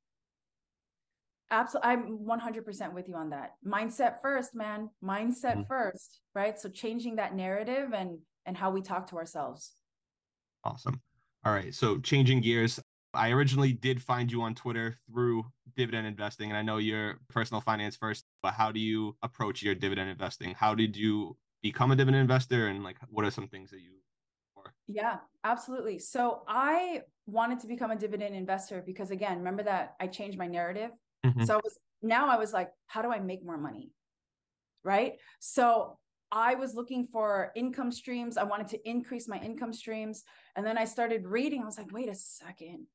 Absolutely. 1.51 1.89
I'm 1.91 2.17
100% 2.19 2.93
with 2.93 3.07
you 3.07 3.15
on 3.15 3.29
that. 3.29 3.53
Mindset 3.65 4.21
first, 4.21 4.55
man. 4.55 4.89
Mindset 5.03 5.53
mm-hmm. 5.53 5.63
first, 5.63 6.21
right? 6.33 6.59
So 6.59 6.69
changing 6.69 7.17
that 7.17 7.35
narrative 7.35 7.93
and 7.93 8.19
and 8.47 8.55
how 8.55 8.69
we 8.69 8.81
talk 8.81 9.07
to 9.09 9.17
ourselves. 9.17 9.71
Awesome. 10.63 11.01
All 11.43 11.53
right. 11.53 11.73
So 11.73 11.99
changing 11.99 12.41
gears, 12.41 12.79
I 13.13 13.31
originally 13.31 13.73
did 13.73 14.01
find 14.01 14.31
you 14.31 14.41
on 14.41 14.55
Twitter 14.55 14.97
through 15.09 15.45
dividend 15.75 16.07
investing, 16.07 16.49
and 16.49 16.57
I 16.57 16.61
know 16.61 16.77
you're 16.77 17.19
personal 17.29 17.61
finance 17.61 17.95
first, 17.95 18.25
but 18.41 18.53
how 18.53 18.71
do 18.71 18.79
you 18.79 19.15
approach 19.23 19.63
your 19.63 19.75
dividend 19.75 20.09
investing? 20.09 20.53
How 20.53 20.75
did 20.75 20.97
you 20.97 21.37
become 21.61 21.91
a 21.91 21.95
dividend 21.95 22.21
investor, 22.21 22.67
and 22.67 22.83
like 22.83 22.97
what 23.09 23.25
are 23.25 23.31
some 23.31 23.47
things 23.47 23.71
that 23.71 23.79
you? 23.79 23.91
Yeah, 24.87 25.17
absolutely. 25.43 25.99
So 25.99 26.43
I 26.47 27.01
wanted 27.25 27.59
to 27.61 27.67
become 27.67 27.91
a 27.91 27.95
dividend 27.95 28.35
investor 28.35 28.83
because 28.85 29.11
again, 29.11 29.37
remember 29.37 29.63
that 29.63 29.95
I 29.99 30.07
changed 30.07 30.37
my 30.37 30.47
narrative. 30.47 30.91
Mm-hmm. 31.25 31.43
So 31.43 31.55
I 31.55 31.61
was 31.63 31.77
now 32.01 32.29
I 32.29 32.37
was 32.37 32.53
like, 32.53 32.69
how 32.87 33.01
do 33.01 33.11
I 33.11 33.19
make 33.19 33.43
more 33.43 33.57
money? 33.57 33.91
Right. 34.83 35.13
So 35.39 35.97
I 36.31 36.55
was 36.55 36.75
looking 36.75 37.07
for 37.11 37.51
income 37.55 37.91
streams. 37.91 38.37
I 38.37 38.43
wanted 38.43 38.67
to 38.69 38.89
increase 38.89 39.27
my 39.27 39.39
income 39.39 39.73
streams. 39.73 40.23
And 40.55 40.65
then 40.65 40.77
I 40.77 40.85
started 40.85 41.25
reading. 41.25 41.63
I 41.63 41.65
was 41.65 41.77
like, 41.77 41.91
wait 41.91 42.09
a 42.09 42.15
second 42.15 42.87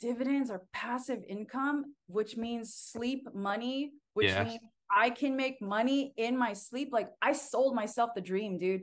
dividends 0.00 0.50
are 0.50 0.62
passive 0.72 1.22
income, 1.28 1.94
which 2.06 2.36
means 2.36 2.74
sleep 2.74 3.26
money, 3.34 3.92
which 4.14 4.28
yes. 4.28 4.46
means 4.46 4.60
I 4.94 5.10
can 5.10 5.36
make 5.36 5.60
money 5.60 6.12
in 6.16 6.36
my 6.36 6.52
sleep. 6.52 6.90
Like 6.92 7.10
I 7.20 7.32
sold 7.32 7.74
myself 7.74 8.10
the 8.14 8.20
dream, 8.20 8.58
dude. 8.58 8.82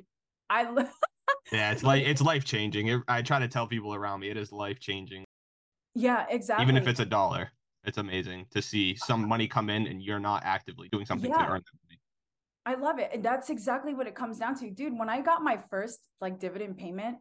I 0.49 0.63
yeah, 1.51 1.71
it's 1.71 1.83
like 1.83 2.05
it's 2.05 2.21
life 2.21 2.45
changing. 2.45 3.03
I 3.07 3.21
try 3.21 3.39
to 3.39 3.47
tell 3.47 3.67
people 3.67 3.93
around 3.93 4.19
me 4.21 4.29
it 4.29 4.37
is 4.37 4.51
life 4.51 4.79
changing. 4.79 5.25
Yeah, 5.93 6.25
exactly. 6.29 6.63
Even 6.63 6.77
if 6.77 6.87
it's 6.87 6.99
a 6.99 7.05
dollar, 7.05 7.51
it's 7.85 7.97
amazing 7.97 8.47
to 8.51 8.61
see 8.61 8.95
some 8.95 9.21
uh-huh. 9.21 9.27
money 9.27 9.47
come 9.47 9.69
in 9.69 9.87
and 9.87 10.01
you're 10.01 10.19
not 10.19 10.43
actively 10.43 10.89
doing 10.89 11.05
something 11.05 11.31
yeah. 11.31 11.37
to 11.37 11.43
earn 11.43 11.61
that 11.61 11.79
money. 11.87 11.99
I 12.65 12.73
love 12.73 12.99
it. 12.99 13.11
And 13.13 13.23
that's 13.23 13.49
exactly 13.49 13.93
what 13.93 14.07
it 14.07 14.15
comes 14.15 14.39
down 14.39 14.57
to. 14.59 14.69
Dude, 14.69 14.97
when 14.97 15.09
I 15.09 15.21
got 15.21 15.43
my 15.43 15.57
first 15.69 15.99
like 16.19 16.39
dividend 16.39 16.77
payment, 16.77 17.17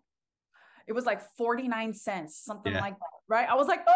it 0.86 0.92
was 0.92 1.04
like 1.04 1.20
49 1.36 1.92
cents, 1.94 2.42
something 2.44 2.72
yeah. 2.72 2.80
like 2.80 2.94
that. 2.94 3.10
Right. 3.28 3.48
I 3.48 3.54
was 3.54 3.68
like, 3.68 3.80
oh, 3.86 3.92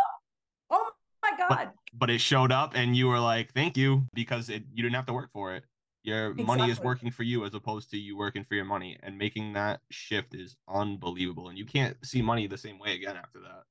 oh 0.70 0.90
my 1.22 1.36
God. 1.36 1.48
But, 1.48 1.74
but, 1.94 2.10
it 2.10 2.20
showed 2.20 2.52
up 2.52 2.72
and 2.74 2.94
you 2.94 3.08
were 3.08 3.20
like, 3.20 3.52
thank 3.52 3.76
you, 3.76 4.06
because 4.14 4.50
it 4.50 4.64
you 4.72 4.82
didn't 4.82 4.94
have 4.94 5.06
to 5.06 5.12
work 5.12 5.30
for 5.32 5.54
it. 5.54 5.64
Your 6.02 6.30
exactly. 6.30 6.44
money 6.44 6.70
is 6.70 6.80
working 6.80 7.10
for 7.10 7.22
you 7.22 7.44
as 7.44 7.54
opposed 7.54 7.90
to 7.90 7.98
you 7.98 8.16
working 8.16 8.44
for 8.44 8.54
your 8.54 8.64
money. 8.64 8.98
And 9.02 9.18
making 9.18 9.52
that 9.54 9.80
shift 9.90 10.34
is 10.34 10.56
unbelievable. 10.68 11.48
And 11.48 11.58
you 11.58 11.64
can't 11.64 11.96
see 12.04 12.22
money 12.22 12.46
the 12.46 12.58
same 12.58 12.78
way 12.78 12.94
again 12.94 13.16
after 13.16 13.40
that. 13.40 13.64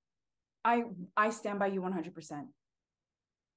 I 0.66 0.84
I 1.16 1.30
stand 1.30 1.60
by 1.60 1.68
you 1.68 1.82
100%. 1.82 2.48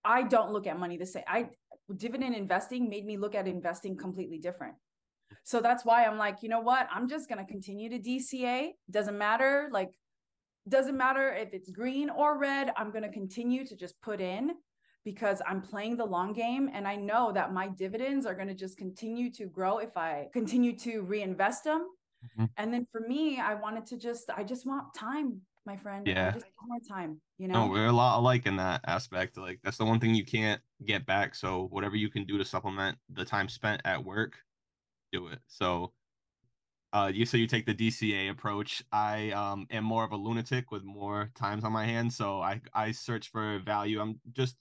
I 0.04 0.22
don't 0.22 0.52
look 0.52 0.66
at 0.66 0.78
money 0.78 0.96
the 0.96 1.06
same. 1.06 1.24
I 1.26 1.50
dividend 1.96 2.34
investing 2.34 2.88
made 2.88 3.04
me 3.04 3.16
look 3.16 3.34
at 3.34 3.48
investing 3.48 3.96
completely 3.96 4.38
different. 4.38 4.74
So 5.42 5.60
that's 5.60 5.84
why 5.84 6.04
I'm 6.04 6.18
like, 6.18 6.42
you 6.42 6.48
know 6.48 6.60
what? 6.60 6.88
I'm 6.92 7.08
just 7.08 7.28
going 7.28 7.44
to 7.44 7.50
continue 7.50 7.88
to 7.90 7.98
DCA. 7.98 8.70
Doesn't 8.90 9.16
matter. 9.16 9.68
Like, 9.72 9.90
doesn't 10.68 10.96
matter 10.96 11.32
if 11.32 11.52
it's 11.52 11.70
green 11.70 12.10
or 12.10 12.38
red. 12.38 12.72
I'm 12.76 12.90
going 12.90 13.04
to 13.04 13.10
continue 13.10 13.66
to 13.66 13.76
just 13.76 14.00
put 14.02 14.20
in 14.20 14.52
because 15.04 15.40
I'm 15.46 15.60
playing 15.62 15.96
the 15.96 16.04
long 16.04 16.32
game. 16.32 16.70
And 16.72 16.86
I 16.86 16.96
know 16.96 17.32
that 17.32 17.52
my 17.52 17.68
dividends 17.68 18.26
are 18.26 18.34
going 18.34 18.48
to 18.48 18.54
just 18.54 18.76
continue 18.76 19.30
to 19.32 19.46
grow 19.46 19.78
if 19.78 19.96
I 19.96 20.28
continue 20.32 20.76
to 20.78 21.02
reinvest 21.02 21.64
them. 21.64 21.86
Mm-hmm. 22.24 22.44
And 22.56 22.72
then 22.72 22.86
for 22.92 23.00
me, 23.00 23.40
I 23.40 23.54
wanted 23.54 23.86
to 23.86 23.96
just, 23.96 24.30
I 24.30 24.44
just 24.44 24.66
want 24.66 24.92
time, 24.94 25.40
my 25.64 25.76
friend. 25.76 26.06
Yeah. 26.06 26.28
I 26.28 26.30
just 26.32 26.46
want 26.60 26.82
more 26.88 26.98
time, 26.98 27.20
you 27.38 27.48
know? 27.48 27.66
No, 27.66 27.70
we're 27.72 27.86
a 27.86 27.92
lot 27.92 28.18
alike 28.18 28.46
in 28.46 28.56
that 28.56 28.82
aspect. 28.86 29.38
Like, 29.38 29.58
that's 29.64 29.78
the 29.78 29.86
one 29.86 30.00
thing 30.00 30.14
you 30.14 30.24
can't 30.24 30.60
get 30.84 31.06
back. 31.06 31.34
So, 31.34 31.68
whatever 31.70 31.96
you 31.96 32.10
can 32.10 32.24
do 32.24 32.36
to 32.36 32.44
supplement 32.44 32.98
the 33.10 33.24
time 33.24 33.48
spent 33.48 33.80
at 33.86 34.04
work, 34.04 34.36
do 35.12 35.28
it. 35.28 35.38
So 35.48 35.92
uh, 36.92 37.10
you 37.12 37.24
so 37.24 37.36
you 37.36 37.46
take 37.46 37.66
the 37.66 37.74
DCA 37.74 38.30
approach. 38.30 38.82
I 38.92 39.30
um, 39.30 39.66
am 39.70 39.84
more 39.84 40.04
of 40.04 40.12
a 40.12 40.16
lunatic 40.16 40.70
with 40.70 40.82
more 40.82 41.30
times 41.36 41.64
on 41.64 41.72
my 41.72 41.84
hands, 41.84 42.16
so 42.16 42.40
I 42.40 42.60
I 42.74 42.92
search 42.92 43.30
for 43.30 43.60
value. 43.60 44.00
I'm 44.00 44.20
just 44.32 44.56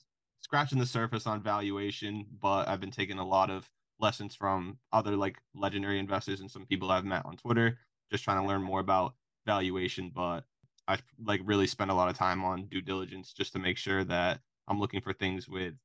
scratching 0.50 0.80
the 0.80 0.86
surface 0.86 1.28
on 1.28 1.44
valuation, 1.44 2.26
but 2.42 2.68
I've 2.68 2.80
been 2.80 2.90
taking 2.90 3.20
a 3.20 3.28
lot 3.28 3.52
of 3.52 3.70
lessons 4.00 4.34
from 4.34 4.80
other 4.92 5.16
like 5.16 5.38
legendary 5.54 6.00
investors 6.00 6.40
and 6.40 6.50
some 6.50 6.66
people 6.66 6.90
I've 6.90 7.06
met 7.06 7.24
on 7.24 7.38
Twitter, 7.38 7.78
just 8.12 8.24
trying 8.24 8.42
to 8.42 8.48
learn 8.48 8.64
more 8.64 8.80
about 8.80 9.14
valuation. 9.46 10.10
But 10.10 10.46
I 10.88 10.98
like 11.24 11.42
really 11.44 11.68
spend 11.68 11.92
a 11.92 11.94
lot 11.94 12.10
of 12.10 12.18
time 12.18 12.44
on 12.44 12.66
due 12.66 12.82
diligence 12.82 13.32
just 13.32 13.54
to 13.54 13.60
make 13.60 13.78
sure 13.78 14.04
that 14.06 14.40
I'm 14.68 14.80
looking 14.80 15.02
for 15.02 15.14
things 15.14 15.48
with 15.48 15.76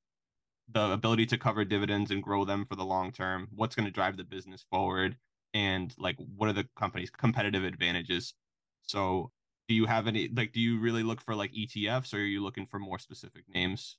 the 0.73 0.93
ability 0.93 1.27
to 1.27 1.37
cover 1.37 1.63
dividends 1.67 2.11
and 2.11 2.23
grow 2.23 2.47
them 2.47 2.65
for 2.65 2.75
the 2.75 2.87
long 2.87 3.13
term 3.13 3.49
what's 3.55 3.75
going 3.75 3.85
to 3.85 3.93
drive 3.93 4.17
the 4.17 4.25
business 4.25 4.65
forward 4.71 5.15
and 5.53 5.95
like 5.99 6.17
what 6.17 6.49
are 6.49 6.55
the 6.55 6.67
company's 6.75 7.11
competitive 7.11 7.65
advantages 7.65 8.33
so 8.81 9.31
do 9.69 9.75
you 9.75 9.85
have 9.85 10.07
any 10.07 10.31
like 10.35 10.53
do 10.53 10.61
you 10.61 10.81
really 10.81 11.03
look 11.03 11.21
for 11.21 11.35
like 11.35 11.53
etfs 11.53 12.15
or 12.15 12.17
are 12.17 12.21
you 12.21 12.43
looking 12.43 12.65
for 12.65 12.79
more 12.79 12.99
specific 12.99 13.45
names 13.53 13.99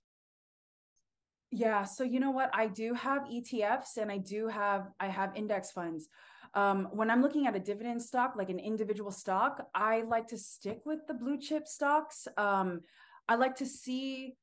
yeah 1.51 1.83
so 1.83 2.03
you 2.03 2.19
know 2.19 2.31
what 2.31 2.49
i 2.53 2.67
do 2.67 2.93
have 2.93 3.23
etfs 3.23 3.97
and 3.97 4.11
i 4.11 4.17
do 4.17 4.47
have 4.47 4.91
i 4.99 5.07
have 5.07 5.35
index 5.35 5.71
funds 5.71 6.07
um, 6.53 6.87
when 6.91 7.09
i'm 7.09 7.21
looking 7.21 7.47
at 7.47 7.55
a 7.55 7.59
dividend 7.59 8.01
stock 8.01 8.33
like 8.35 8.49
an 8.49 8.59
individual 8.59 9.11
stock 9.11 9.67
i 9.75 10.01
like 10.01 10.27
to 10.27 10.37
stick 10.37 10.81
with 10.85 10.99
the 11.07 11.13
blue 11.13 11.37
chip 11.37 11.67
stocks 11.67 12.27
um, 12.37 12.81
i 13.27 13.35
like 13.35 13.55
to 13.55 13.65
see 13.65 14.35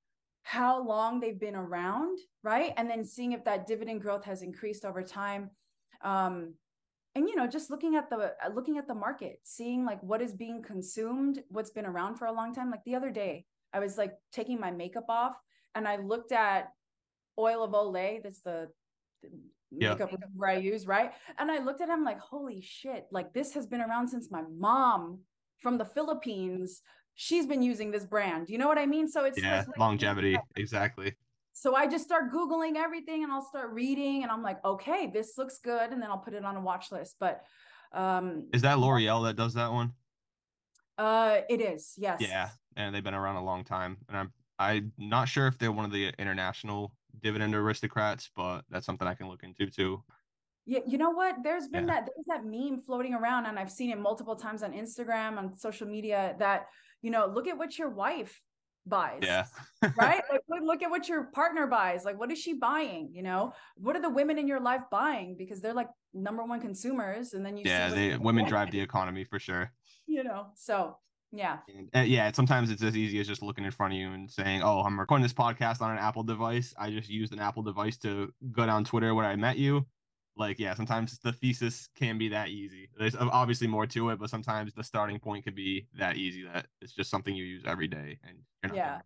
how 0.42 0.82
long 0.82 1.20
they've 1.20 1.38
been 1.38 1.56
around, 1.56 2.18
right? 2.42 2.72
And 2.76 2.90
then 2.90 3.04
seeing 3.04 3.32
if 3.32 3.44
that 3.44 3.66
dividend 3.66 4.02
growth 4.02 4.24
has 4.24 4.42
increased 4.42 4.84
over 4.84 5.02
time. 5.02 5.50
Um, 6.02 6.54
and 7.14 7.28
you 7.28 7.36
know, 7.36 7.46
just 7.46 7.70
looking 7.70 7.94
at 7.96 8.10
the 8.10 8.34
uh, 8.44 8.48
looking 8.54 8.78
at 8.78 8.88
the 8.88 8.94
market, 8.94 9.40
seeing 9.44 9.84
like 9.84 10.02
what 10.02 10.22
is 10.22 10.32
being 10.32 10.62
consumed, 10.62 11.42
what's 11.48 11.70
been 11.70 11.86
around 11.86 12.16
for 12.16 12.26
a 12.26 12.32
long 12.32 12.54
time. 12.54 12.70
Like 12.70 12.84
the 12.84 12.94
other 12.94 13.10
day, 13.10 13.44
I 13.72 13.80
was 13.80 13.98
like 13.98 14.14
taking 14.32 14.58
my 14.58 14.70
makeup 14.70 15.06
off 15.08 15.36
and 15.74 15.86
I 15.86 15.96
looked 15.96 16.32
at 16.32 16.70
oil 17.38 17.62
of 17.62 17.72
Olay. 17.72 18.22
That's 18.22 18.40
the 18.40 18.68
makeup 19.70 20.10
yeah. 20.12 20.18
where 20.34 20.50
I 20.50 20.56
use, 20.56 20.86
right? 20.86 21.12
And 21.38 21.50
I 21.50 21.58
looked 21.58 21.80
at 21.80 21.88
him 21.88 22.04
like, 22.04 22.18
holy 22.18 22.60
shit, 22.60 23.06
like 23.10 23.32
this 23.32 23.54
has 23.54 23.66
been 23.66 23.80
around 23.80 24.08
since 24.08 24.30
my 24.30 24.42
mom 24.58 25.20
from 25.60 25.78
the 25.78 25.84
Philippines 25.84 26.82
she's 27.14 27.46
been 27.46 27.62
using 27.62 27.90
this 27.90 28.04
brand. 28.04 28.48
You 28.48 28.58
know 28.58 28.68
what 28.68 28.78
I 28.78 28.86
mean? 28.86 29.08
So 29.08 29.24
it's 29.24 29.40
yeah, 29.40 29.64
like, 29.66 29.78
longevity. 29.78 30.38
Exactly. 30.56 31.14
So 31.54 31.74
I 31.74 31.86
just 31.86 32.04
start 32.04 32.32
Googling 32.32 32.76
everything 32.76 33.24
and 33.24 33.32
I'll 33.32 33.44
start 33.44 33.72
reading 33.72 34.22
and 34.22 34.32
I'm 34.32 34.42
like, 34.42 34.64
okay, 34.64 35.10
this 35.12 35.36
looks 35.36 35.58
good. 35.58 35.92
And 35.92 36.00
then 36.00 36.10
I'll 36.10 36.18
put 36.18 36.34
it 36.34 36.44
on 36.44 36.56
a 36.56 36.60
watch 36.60 36.90
list. 36.90 37.16
But 37.20 37.42
um 37.92 38.48
is 38.54 38.62
that 38.62 38.78
L'Oreal 38.78 39.24
that 39.24 39.36
does 39.36 39.54
that 39.54 39.70
one? 39.70 39.92
Uh 40.96 41.40
it 41.50 41.60
is, 41.60 41.92
yes. 41.98 42.20
Yeah. 42.20 42.48
And 42.76 42.94
they've 42.94 43.04
been 43.04 43.14
around 43.14 43.36
a 43.36 43.44
long 43.44 43.64
time. 43.64 43.98
And 44.08 44.16
I'm 44.16 44.32
I'm 44.58 44.92
not 44.96 45.28
sure 45.28 45.46
if 45.46 45.58
they're 45.58 45.72
one 45.72 45.84
of 45.84 45.92
the 45.92 46.12
international 46.18 46.94
dividend 47.20 47.54
aristocrats, 47.54 48.30
but 48.36 48.62
that's 48.70 48.86
something 48.86 49.06
I 49.06 49.14
can 49.14 49.28
look 49.28 49.42
into 49.42 49.66
too. 49.66 50.02
Yeah, 50.64 50.80
you 50.86 50.96
know 50.96 51.10
what? 51.10 51.36
There's 51.42 51.68
been 51.68 51.88
yeah. 51.88 51.94
that 51.94 52.10
there's 52.14 52.26
that 52.28 52.44
meme 52.44 52.82
floating 52.86 53.14
around, 53.14 53.46
and 53.46 53.58
I've 53.58 53.70
seen 53.70 53.90
it 53.90 53.98
multiple 53.98 54.36
times 54.36 54.62
on 54.62 54.72
Instagram, 54.72 55.36
on 55.36 55.56
social 55.56 55.88
media. 55.88 56.36
That 56.38 56.66
you 57.00 57.10
know, 57.10 57.26
look 57.26 57.48
at 57.48 57.58
what 57.58 57.78
your 57.78 57.90
wife 57.90 58.40
buys. 58.86 59.20
Yeah. 59.22 59.46
right. 59.96 60.22
Like, 60.48 60.62
look 60.62 60.82
at 60.82 60.90
what 60.90 61.08
your 61.08 61.24
partner 61.24 61.66
buys. 61.66 62.04
Like, 62.04 62.18
what 62.18 62.30
is 62.30 62.38
she 62.38 62.52
buying? 62.52 63.10
You 63.12 63.22
know, 63.22 63.54
what 63.76 63.96
are 63.96 64.02
the 64.02 64.10
women 64.10 64.38
in 64.38 64.46
your 64.46 64.60
life 64.60 64.82
buying? 64.90 65.34
Because 65.36 65.60
they're 65.60 65.74
like 65.74 65.88
number 66.12 66.44
one 66.44 66.60
consumers, 66.60 67.32
and 67.32 67.44
then 67.44 67.56
you. 67.56 67.64
Yeah, 67.66 67.88
they 67.90 68.16
women 68.18 68.44
drive 68.44 68.70
the 68.70 68.80
economy 68.80 69.24
for 69.24 69.38
sure. 69.38 69.72
You 70.06 70.24
know, 70.24 70.48
so 70.54 70.96
yeah. 71.32 71.58
And, 71.74 71.88
uh, 71.96 72.00
yeah. 72.00 72.30
Sometimes 72.32 72.70
it's 72.70 72.82
as 72.82 72.96
easy 72.96 73.18
as 73.18 73.26
just 73.26 73.42
looking 73.42 73.64
in 73.64 73.70
front 73.70 73.94
of 73.94 73.98
you 73.98 74.12
and 74.12 74.30
saying, 74.30 74.62
"Oh, 74.62 74.80
I'm 74.80 75.00
recording 75.00 75.22
this 75.22 75.32
podcast 75.32 75.80
on 75.80 75.90
an 75.90 75.98
Apple 75.98 76.22
device. 76.22 76.74
I 76.78 76.90
just 76.90 77.08
used 77.08 77.32
an 77.32 77.38
Apple 77.38 77.62
device 77.62 77.96
to 77.98 78.32
go 78.52 78.66
down 78.66 78.84
Twitter 78.84 79.14
where 79.14 79.24
I 79.24 79.34
met 79.36 79.56
you." 79.56 79.86
Like, 80.36 80.58
yeah, 80.58 80.74
sometimes 80.74 81.18
the 81.18 81.32
thesis 81.32 81.88
can 81.94 82.16
be 82.16 82.28
that 82.28 82.48
easy. 82.48 82.88
There's 82.98 83.16
obviously 83.16 83.66
more 83.66 83.86
to 83.86 84.10
it, 84.10 84.18
but 84.18 84.30
sometimes 84.30 84.72
the 84.72 84.84
starting 84.84 85.18
point 85.18 85.44
could 85.44 85.54
be 85.54 85.86
that 85.94 86.16
easy 86.16 86.44
that 86.44 86.66
it's 86.80 86.94
just 86.94 87.10
something 87.10 87.34
you 87.34 87.44
use 87.44 87.64
every 87.66 87.88
day. 87.88 88.18
And 88.62 88.74
yeah, 88.74 89.00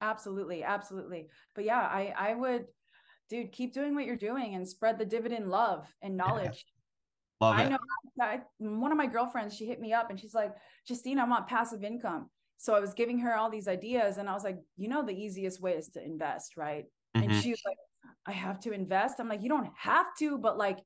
absolutely, 0.00 0.62
absolutely. 0.62 1.28
But 1.54 1.64
yeah, 1.64 1.80
I 1.80 2.14
I 2.16 2.34
would, 2.34 2.66
dude, 3.28 3.52
keep 3.52 3.72
doing 3.72 3.94
what 3.94 4.04
you're 4.04 4.16
doing 4.16 4.54
and 4.54 4.68
spread 4.68 4.98
the 4.98 5.04
dividend 5.04 5.48
love 5.48 5.92
and 6.00 6.16
knowledge. 6.16 6.64
Love 7.42 7.56
I 7.56 7.68
know 7.68 7.78
I, 8.20 8.40
one 8.58 8.92
of 8.92 8.98
my 8.98 9.06
girlfriends, 9.06 9.56
she 9.56 9.66
hit 9.66 9.80
me 9.80 9.92
up 9.92 10.10
and 10.10 10.18
she's 10.18 10.34
like, 10.34 10.52
Justine, 10.86 11.18
I 11.18 11.24
want 11.24 11.48
passive 11.48 11.82
income. 11.82 12.30
So 12.56 12.74
I 12.74 12.80
was 12.80 12.94
giving 12.94 13.18
her 13.18 13.34
all 13.34 13.50
these 13.50 13.66
ideas 13.66 14.18
and 14.18 14.28
I 14.28 14.34
was 14.34 14.44
like, 14.44 14.58
you 14.76 14.88
know, 14.88 15.04
the 15.04 15.12
easiest 15.12 15.60
way 15.60 15.72
is 15.72 15.88
to 15.90 16.04
invest, 16.04 16.56
right? 16.56 16.84
Mm-hmm. 17.16 17.30
And 17.30 17.42
she 17.42 17.50
was 17.50 17.60
like, 17.66 17.76
I 18.24 18.30
have 18.30 18.60
to 18.60 18.72
invest. 18.72 19.18
I'm 19.18 19.28
like, 19.28 19.42
you 19.42 19.48
don't 19.48 19.68
have 19.76 20.06
to, 20.20 20.38
but 20.38 20.56
like, 20.56 20.78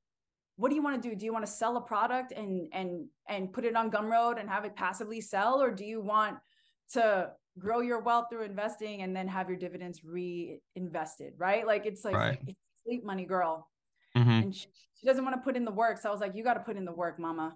what 0.57 0.71
do 0.71 0.75
you 0.75 0.83
want 0.83 1.03
to 1.03 1.09
do? 1.11 1.15
Do 1.15 1.27
you 1.27 1.33
want 1.35 1.45
to 1.45 1.53
sell 1.53 1.77
a 1.77 1.83
product 1.83 2.33
and 2.33 2.69
and 2.73 3.09
and 3.29 3.53
put 3.53 3.67
it 3.67 3.77
on 3.77 3.91
Gumroad 3.91 4.41
and 4.41 4.49
have 4.49 4.65
it 4.65 4.75
passively 4.75 5.21
sell, 5.21 5.61
or 5.61 5.71
do 5.71 5.85
you 5.85 6.01
want 6.01 6.39
to 6.95 7.29
grow 7.59 7.81
your 7.81 8.01
wealth 8.01 8.29
through 8.31 8.45
investing 8.45 9.03
and 9.03 9.15
then 9.15 9.29
have 9.29 9.51
your 9.51 9.59
dividends 9.59 10.01
reinvested? 10.03 11.35
Right? 11.37 11.67
Like 11.67 11.85
it's 11.85 12.07
like 12.07 12.15
right. 12.15 12.39
it's 12.47 12.59
sleep 12.83 13.05
money, 13.05 13.27
girl 13.27 13.69
mm-hmm. 14.17 14.31
and 14.31 14.55
she, 14.55 14.67
she 14.99 15.07
doesn't 15.07 15.25
want 15.25 15.37
to 15.37 15.43
put 15.43 15.57
in 15.57 15.65
the 15.65 15.73
work. 15.73 15.99
So 15.99 16.09
I 16.09 16.13
was 16.13 16.21
like, 16.21 16.35
you 16.35 16.43
got 16.43 16.55
to 16.55 16.61
put 16.61 16.77
in 16.77 16.85
the 16.85 16.93
work, 16.93 17.19
mama. 17.19 17.55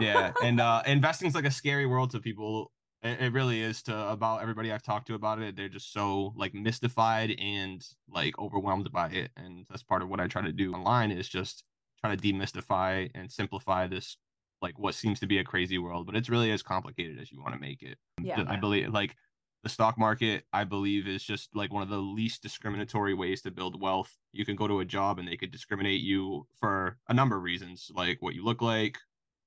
yeah. 0.00 0.32
And 0.42 0.60
uh, 0.60 0.82
investing 0.86 1.28
is 1.28 1.34
like 1.34 1.44
a 1.44 1.50
scary 1.50 1.86
world 1.86 2.10
to 2.12 2.20
people. 2.20 2.70
It, 3.02 3.20
it 3.20 3.32
really 3.32 3.60
is 3.60 3.82
to 3.84 4.08
about 4.08 4.42
everybody 4.42 4.72
I've 4.72 4.82
talked 4.82 5.08
to 5.08 5.14
about 5.14 5.40
it. 5.40 5.56
They're 5.56 5.68
just 5.68 5.92
so 5.92 6.32
like 6.36 6.54
mystified 6.54 7.34
and 7.38 7.82
like 8.08 8.38
overwhelmed 8.38 8.90
by 8.92 9.08
it. 9.08 9.30
And 9.36 9.66
that's 9.68 9.82
part 9.82 10.02
of 10.02 10.08
what 10.08 10.20
I 10.20 10.28
try 10.28 10.42
to 10.42 10.52
do 10.52 10.72
online 10.72 11.10
is 11.10 11.28
just 11.28 11.64
try 12.00 12.14
to 12.14 12.20
demystify 12.20 13.10
and 13.14 13.30
simplify 13.30 13.86
this 13.86 14.16
like 14.60 14.78
what 14.78 14.94
seems 14.94 15.18
to 15.20 15.26
be 15.26 15.38
a 15.38 15.44
crazy 15.44 15.78
world, 15.78 16.06
but 16.06 16.14
it's 16.14 16.30
really 16.30 16.52
as 16.52 16.62
complicated 16.62 17.18
as 17.20 17.32
you 17.32 17.42
want 17.42 17.54
to 17.54 17.60
make 17.60 17.82
it. 17.82 17.98
Yeah. 18.22 18.44
I 18.46 18.56
believe 18.56 18.92
like 18.92 19.14
the 19.62 19.68
stock 19.68 19.96
market 19.96 20.44
i 20.52 20.64
believe 20.64 21.06
is 21.06 21.22
just 21.22 21.54
like 21.54 21.72
one 21.72 21.82
of 21.82 21.88
the 21.88 21.96
least 21.96 22.42
discriminatory 22.42 23.14
ways 23.14 23.42
to 23.42 23.50
build 23.50 23.80
wealth. 23.80 24.16
You 24.32 24.44
can 24.44 24.56
go 24.56 24.66
to 24.66 24.80
a 24.80 24.84
job 24.84 25.18
and 25.18 25.28
they 25.28 25.36
could 25.36 25.50
discriminate 25.50 26.00
you 26.00 26.46
for 26.58 26.98
a 27.08 27.14
number 27.14 27.36
of 27.36 27.42
reasons 27.42 27.90
like 27.94 28.20
what 28.20 28.34
you 28.34 28.44
look 28.44 28.62
like 28.62 28.98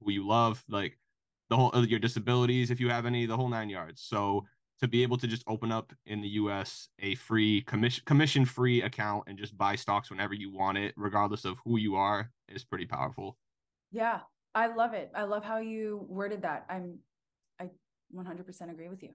who 0.02 0.12
you 0.12 0.28
love 0.28 0.64
like 0.70 0.98
the 1.50 1.56
whole 1.56 1.86
your 1.86 2.00
disabilities 2.00 2.72
if 2.72 2.80
you 2.80 2.90
have 2.90 3.06
any 3.06 3.26
the 3.26 3.36
whole 3.36 3.50
nine 3.50 3.70
yards. 3.70 4.02
So 4.02 4.46
to 4.82 4.88
be 4.88 5.04
able 5.04 5.18
to 5.18 5.28
just 5.28 5.44
open 5.48 5.72
up 5.72 5.94
in 6.06 6.22
the 6.22 6.30
us 6.30 6.90
a 7.00 7.16
free 7.16 7.62
commission 7.62 8.04
commission 8.06 8.46
free 8.46 8.82
account 8.82 9.24
and 9.28 9.38
just 9.38 9.58
buy 9.58 9.76
stocks 9.76 10.10
whenever 10.10 10.34
you 10.34 10.52
want 10.52 10.78
it 10.78 10.94
regardless 10.98 11.46
of 11.46 11.58
who 11.66 11.78
you 11.78 11.96
are 11.96 12.32
is 12.50 12.64
pretty 12.64 12.86
powerful. 12.86 13.38
Yeah 13.92 14.20
i 14.54 14.68
love 14.68 14.94
it. 14.94 15.12
I 15.14 15.24
love 15.24 15.44
how 15.44 15.58
you 15.58 16.06
worded 16.08 16.42
that. 16.44 16.66
I'm 16.70 17.00
i 17.60 17.70
100% 18.16 18.70
agree 18.70 18.90
with 18.90 19.04
you 19.04 19.10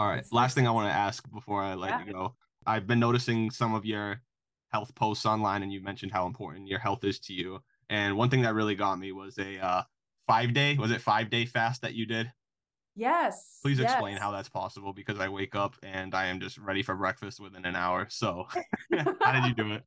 all 0.00 0.08
right. 0.08 0.24
Last 0.32 0.54
thing 0.54 0.66
I 0.66 0.70
want 0.70 0.88
to 0.88 0.96
ask 0.96 1.30
before 1.30 1.62
I 1.62 1.74
let 1.74 1.90
yeah. 1.90 2.04
you 2.06 2.12
go. 2.14 2.34
I've 2.66 2.86
been 2.86 2.98
noticing 2.98 3.50
some 3.50 3.74
of 3.74 3.84
your 3.84 4.22
health 4.68 4.94
posts 4.94 5.26
online, 5.26 5.62
and 5.62 5.70
you 5.70 5.82
mentioned 5.82 6.10
how 6.10 6.26
important 6.26 6.68
your 6.68 6.78
health 6.78 7.04
is 7.04 7.18
to 7.20 7.34
you. 7.34 7.58
And 7.90 8.16
one 8.16 8.30
thing 8.30 8.40
that 8.42 8.54
really 8.54 8.74
got 8.74 8.98
me 8.98 9.12
was 9.12 9.36
a 9.36 9.58
uh, 9.58 9.82
five 10.26 10.54
day, 10.54 10.74
was 10.78 10.90
it 10.90 11.02
five 11.02 11.28
day 11.28 11.44
fast 11.44 11.82
that 11.82 11.92
you 11.92 12.06
did? 12.06 12.32
Yes. 12.96 13.58
Please 13.60 13.78
yes. 13.78 13.92
explain 13.92 14.16
how 14.16 14.30
that's 14.30 14.48
possible 14.48 14.94
because 14.94 15.20
I 15.20 15.28
wake 15.28 15.54
up 15.54 15.76
and 15.82 16.14
I 16.14 16.28
am 16.28 16.40
just 16.40 16.56
ready 16.56 16.82
for 16.82 16.94
breakfast 16.94 17.38
within 17.38 17.66
an 17.66 17.76
hour. 17.76 18.06
So, 18.08 18.46
how 19.20 19.32
did 19.32 19.44
you 19.44 19.54
do 19.54 19.74
it? 19.74 19.82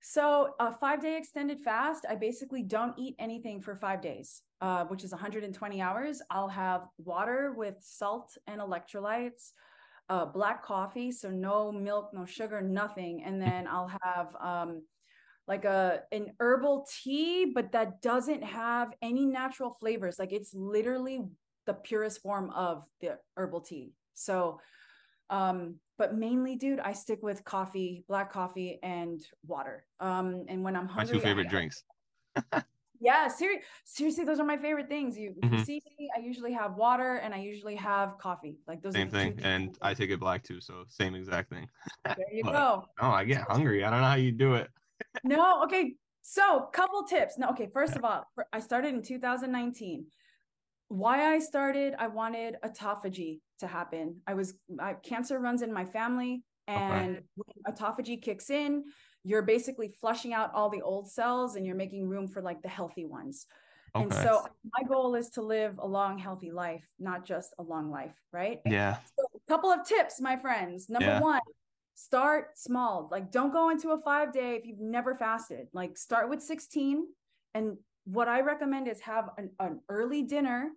So, 0.00 0.54
a 0.60 0.72
five 0.72 1.02
day 1.02 1.16
extended 1.16 1.60
fast, 1.60 2.06
I 2.08 2.14
basically 2.14 2.62
don't 2.62 2.94
eat 2.98 3.16
anything 3.18 3.60
for 3.60 3.74
five 3.74 4.00
days, 4.00 4.42
uh, 4.60 4.84
which 4.84 5.02
is 5.02 5.10
120 5.10 5.80
hours. 5.80 6.22
I'll 6.30 6.48
have 6.48 6.86
water 6.98 7.52
with 7.56 7.74
salt 7.80 8.36
and 8.46 8.60
electrolytes, 8.60 9.52
uh, 10.08 10.26
black 10.26 10.64
coffee, 10.64 11.10
so 11.10 11.30
no 11.30 11.72
milk, 11.72 12.10
no 12.14 12.24
sugar, 12.24 12.60
nothing. 12.62 13.24
And 13.24 13.42
then 13.42 13.66
I'll 13.66 13.90
have 14.02 14.36
um, 14.40 14.82
like 15.48 15.64
a 15.64 16.02
an 16.12 16.32
herbal 16.38 16.86
tea, 17.02 17.46
but 17.46 17.72
that 17.72 18.00
doesn't 18.00 18.44
have 18.44 18.92
any 19.02 19.26
natural 19.26 19.72
flavors. 19.80 20.18
Like 20.18 20.32
it's 20.32 20.54
literally 20.54 21.22
the 21.66 21.74
purest 21.74 22.22
form 22.22 22.50
of 22.50 22.84
the 23.00 23.18
herbal 23.36 23.62
tea. 23.62 23.92
So, 24.14 24.60
um, 25.28 25.76
but 25.98 26.14
mainly, 26.14 26.54
dude, 26.54 26.78
I 26.78 26.92
stick 26.92 27.22
with 27.22 27.44
coffee, 27.44 28.04
black 28.08 28.32
coffee, 28.32 28.78
and 28.82 29.20
water. 29.46 29.84
Um, 29.98 30.44
and 30.48 30.62
when 30.62 30.76
I'm 30.76 30.86
hungry, 30.86 31.16
my 31.16 31.20
two 31.20 31.24
favorite 31.26 31.46
I, 31.48 31.50
drinks. 31.50 31.82
yeah, 33.00 33.26
ser- 33.26 33.60
seriously, 33.84 34.24
those 34.24 34.38
are 34.38 34.44
my 34.44 34.56
favorite 34.56 34.88
things. 34.88 35.18
You, 35.18 35.34
mm-hmm. 35.42 35.56
you, 35.56 35.64
see 35.64 35.82
me, 35.98 36.08
I 36.16 36.20
usually 36.20 36.52
have 36.52 36.76
water 36.76 37.16
and 37.16 37.34
I 37.34 37.38
usually 37.38 37.74
have 37.74 38.16
coffee. 38.18 38.58
Like 38.68 38.80
those. 38.80 38.94
Same 38.94 39.10
thing, 39.10 39.38
and 39.42 39.76
I 39.82 39.92
take 39.92 40.10
it 40.10 40.20
black 40.20 40.44
too, 40.44 40.60
so 40.60 40.84
same 40.88 41.16
exact 41.16 41.50
thing. 41.50 41.68
there 42.04 42.16
you 42.32 42.44
but, 42.44 42.52
go. 42.52 42.84
Oh, 43.00 43.10
I 43.10 43.24
get 43.24 43.42
hungry. 43.42 43.84
I 43.84 43.90
don't 43.90 44.00
know 44.00 44.06
how 44.06 44.14
you 44.14 44.30
do 44.30 44.54
it. 44.54 44.68
no, 45.24 45.64
okay. 45.64 45.94
So, 46.22 46.68
couple 46.72 47.02
tips. 47.04 47.38
No, 47.38 47.48
okay. 47.50 47.68
First 47.72 47.96
of 47.96 48.04
all, 48.04 48.24
I 48.52 48.60
started 48.60 48.94
in 48.94 49.02
2019 49.02 50.04
why 50.88 51.34
I 51.34 51.38
started, 51.38 51.94
I 51.98 52.06
wanted 52.08 52.56
autophagy 52.64 53.40
to 53.58 53.66
happen. 53.66 54.20
I 54.26 54.34
was 54.34 54.54
I, 54.80 54.94
cancer 54.94 55.38
runs 55.38 55.62
in 55.62 55.72
my 55.72 55.84
family, 55.84 56.42
and 56.66 57.16
okay. 57.16 57.24
when 57.34 57.74
autophagy 57.74 58.20
kicks 58.20 58.50
in, 58.50 58.84
you're 59.24 59.42
basically 59.42 59.94
flushing 60.00 60.32
out 60.32 60.52
all 60.54 60.70
the 60.70 60.82
old 60.82 61.10
cells 61.10 61.56
and 61.56 61.66
you're 61.66 61.76
making 61.76 62.06
room 62.06 62.28
for 62.28 62.42
like 62.42 62.62
the 62.62 62.68
healthy 62.68 63.04
ones. 63.04 63.46
Okay. 63.94 64.04
And 64.04 64.12
so 64.12 64.46
my 64.72 64.86
goal 64.86 65.14
is 65.14 65.30
to 65.30 65.42
live 65.42 65.78
a 65.78 65.86
long, 65.86 66.18
healthy 66.18 66.50
life, 66.50 66.84
not 66.98 67.24
just 67.24 67.54
a 67.58 67.62
long 67.62 67.90
life, 67.90 68.14
right? 68.32 68.60
Yeah. 68.66 68.96
So 69.18 69.24
a 69.34 69.50
couple 69.50 69.70
of 69.70 69.84
tips, 69.86 70.20
my 70.20 70.36
friends. 70.36 70.88
Number 70.88 71.06
yeah. 71.06 71.20
one, 71.20 71.40
start 71.94 72.58
small. 72.58 73.08
Like 73.10 73.32
don't 73.32 73.52
go 73.52 73.70
into 73.70 73.90
a 73.90 73.98
five 73.98 74.32
day 74.32 74.56
if 74.56 74.66
you've 74.66 74.80
never 74.80 75.14
fasted. 75.14 75.68
Like 75.72 75.96
start 75.96 76.28
with 76.28 76.42
16 76.42 77.04
and 77.54 77.76
what 78.04 78.28
I 78.28 78.40
recommend 78.40 78.88
is 78.88 79.00
have 79.00 79.30
an, 79.36 79.50
an 79.58 79.80
early 79.88 80.22
dinner 80.22 80.70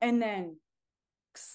and 0.00 0.20
then 0.20 0.56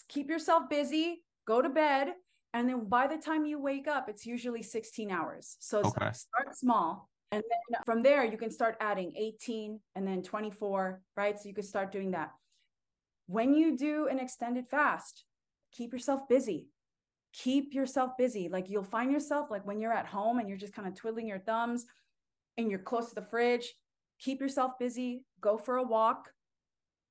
keep 0.07 0.29
yourself 0.29 0.69
busy, 0.69 1.23
go 1.47 1.61
to 1.61 1.69
bed, 1.69 2.13
and 2.53 2.67
then 2.67 2.85
by 2.85 3.07
the 3.07 3.17
time 3.17 3.45
you 3.45 3.61
wake 3.61 3.87
up, 3.87 4.09
it's 4.09 4.25
usually 4.25 4.63
16 4.63 5.11
hours. 5.11 5.55
So 5.59 5.79
okay. 5.79 6.11
start 6.11 6.57
small. 6.57 7.09
And 7.31 7.43
then 7.43 7.81
from 7.85 8.01
there, 8.01 8.25
you 8.25 8.37
can 8.37 8.49
start 8.49 8.75
adding 8.79 9.13
18 9.15 9.79
and 9.95 10.07
then 10.07 10.23
24, 10.23 11.01
right? 11.15 11.39
So 11.39 11.47
you 11.47 11.53
can 11.53 11.63
start 11.63 11.91
doing 11.91 12.11
that. 12.11 12.31
When 13.27 13.53
you 13.53 13.77
do 13.77 14.07
an 14.07 14.17
extended 14.17 14.67
fast, 14.67 15.25
keep 15.71 15.93
yourself 15.93 16.27
busy. 16.27 16.69
Keep 17.33 17.75
yourself 17.75 18.13
busy. 18.17 18.49
Like 18.49 18.67
you'll 18.69 18.83
find 18.83 19.11
yourself, 19.11 19.51
like 19.51 19.67
when 19.67 19.79
you're 19.79 19.93
at 19.93 20.07
home 20.07 20.39
and 20.39 20.49
you're 20.49 20.57
just 20.57 20.73
kind 20.73 20.87
of 20.87 20.95
twiddling 20.95 21.27
your 21.27 21.39
thumbs 21.39 21.85
and 22.57 22.71
you're 22.71 22.79
close 22.79 23.09
to 23.09 23.15
the 23.15 23.21
fridge, 23.21 23.75
keep 24.17 24.41
yourself 24.41 24.71
busy, 24.79 25.23
go 25.39 25.59
for 25.59 25.77
a 25.77 25.83
walk, 25.83 26.31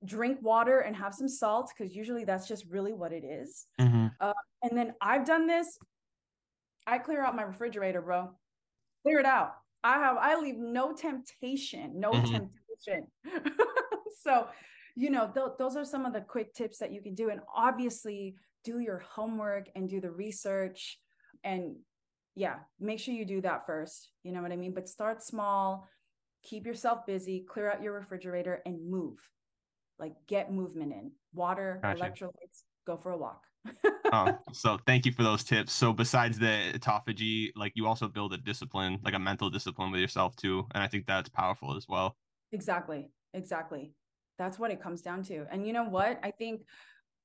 drink 0.05 0.39
water 0.43 0.81
and 0.81 0.95
have 0.97 1.15
some 1.15 1.29
salt 1.29 1.73
because 1.77 1.95
usually 1.95 2.25
that's 2.25 2.47
just 2.47 2.65
really 2.67 2.93
what 2.93 3.13
it 3.13 3.25
is. 3.25 3.67
Mm-hmm. 3.81 4.07
Uh, 4.21 4.33
and 4.63 4.77
then 4.77 4.95
I've 5.01 5.27
done 5.27 5.47
this. 5.47 5.79
I 6.87 6.99
clear 6.99 7.25
out 7.25 7.37
my 7.37 7.43
refrigerator, 7.43 8.01
bro. 8.01 8.31
Clear 9.03 9.21
it 9.21 9.27
out. 9.27 9.53
I 9.85 9.99
have. 9.99 10.17
I 10.17 10.37
leave 10.37 10.59
no 10.59 10.93
temptation. 10.93 11.99
No 11.99 12.13
mm-hmm. 12.13 12.47
temptation. 12.87 13.07
so, 14.23 14.49
you 14.97 15.11
know, 15.11 15.31
th- 15.33 15.59
those 15.59 15.77
are 15.77 15.85
some 15.85 16.07
of 16.07 16.13
the 16.13 16.21
quick 16.21 16.55
tips 16.55 16.79
that 16.79 16.93
you 16.93 17.01
can 17.01 17.15
do. 17.15 17.31
And 17.31 17.41
obviously, 17.55 18.37
do 18.65 18.81
your 18.81 18.99
homework 18.99 19.69
and 19.75 19.89
do 19.89 20.01
the 20.01 20.11
research 20.11 20.99
and 21.45 21.77
yeah, 22.35 22.57
make 22.79 23.01
sure 23.01 23.15
you 23.15 23.25
do 23.25 23.41
that 23.41 23.67
first. 23.67 24.13
You 24.23 24.33
know 24.33 24.43
what 24.43 24.53
I 24.53 24.57
mean? 24.57 24.73
But 24.73 24.89
start 24.89 25.23
small, 25.23 25.89
keep 26.45 26.67
yourself 26.67 27.05
busy, 27.05 27.45
clear 27.49 27.71
out 27.71 27.83
your 27.83 27.95
refrigerator 27.95 28.63
and 28.65 28.89
move. 28.89 29.19
Like 29.99 30.15
get 30.27 30.53
movement 30.53 30.93
in. 30.93 31.13
Water, 31.35 31.81
gotcha. 31.83 32.03
electrolytes, 32.03 32.63
go 32.87 32.97
for 32.97 33.13
a 33.13 33.19
walk. 33.19 33.43
um, 34.13 34.39
so 34.53 34.79
thank 34.87 35.07
you 35.07 35.13
for 35.13 35.23
those 35.23 35.45
tips. 35.45 35.73
So 35.73 35.93
besides 35.93 36.39
the 36.39 36.73
autophagy, 36.75 37.51
like 37.57 37.73
you 37.75 37.87
also 37.87 38.09
build 38.09 38.33
a 38.33 38.39
discipline, 38.39 38.99
like 39.05 39.15
a 39.15 39.19
mental 39.19 39.51
discipline 39.51 39.91
with 39.91 40.01
yourself 40.01 40.37
too. 40.37 40.67
And 40.75 40.83
I 40.83 40.89
think 40.89 41.07
that's 41.07 41.29
powerful 41.29 41.77
as 41.77 41.87
well. 41.89 42.17
Exactly. 42.53 43.11
Exactly. 43.35 43.93
That's 44.39 44.59
what 44.59 44.71
it 44.71 44.81
comes 44.81 45.03
down 45.03 45.23
to. 45.25 45.47
And 45.51 45.67
you 45.67 45.73
know 45.73 45.85
what? 45.85 46.21
I 46.23 46.31
think 46.31 46.63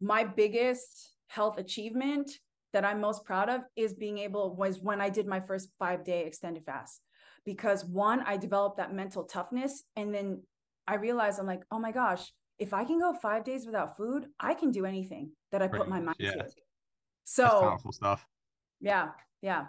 my 0.01 0.23
biggest 0.23 1.11
health 1.27 1.57
achievement 1.57 2.29
that 2.73 2.83
I'm 2.83 2.99
most 2.99 3.23
proud 3.23 3.49
of 3.49 3.61
is 3.75 3.93
being 3.93 4.17
able 4.17 4.55
was 4.55 4.79
when 4.79 4.99
I 4.99 5.09
did 5.09 5.27
my 5.27 5.39
first 5.39 5.69
five 5.79 6.03
day 6.03 6.25
extended 6.25 6.65
fast. 6.65 7.01
Because 7.45 7.85
one, 7.85 8.21
I 8.21 8.37
developed 8.37 8.77
that 8.77 8.93
mental 8.93 9.23
toughness. 9.23 9.83
And 9.95 10.13
then 10.13 10.41
I 10.87 10.95
realized 10.95 11.39
I'm 11.39 11.45
like, 11.45 11.63
oh 11.71 11.79
my 11.79 11.91
gosh, 11.91 12.31
if 12.59 12.73
I 12.73 12.83
can 12.85 12.99
go 12.99 13.13
five 13.13 13.43
days 13.43 13.65
without 13.65 13.97
food, 13.97 14.27
I 14.39 14.53
can 14.53 14.71
do 14.71 14.85
anything 14.85 15.31
that 15.51 15.61
I 15.61 15.67
put 15.67 15.87
my 15.87 15.99
mind 15.99 16.17
yeah. 16.19 16.33
to. 16.33 16.45
So 17.25 17.47
powerful 17.47 17.91
stuff. 17.91 18.25
Yeah. 18.79 19.09
Yeah. 19.41 19.65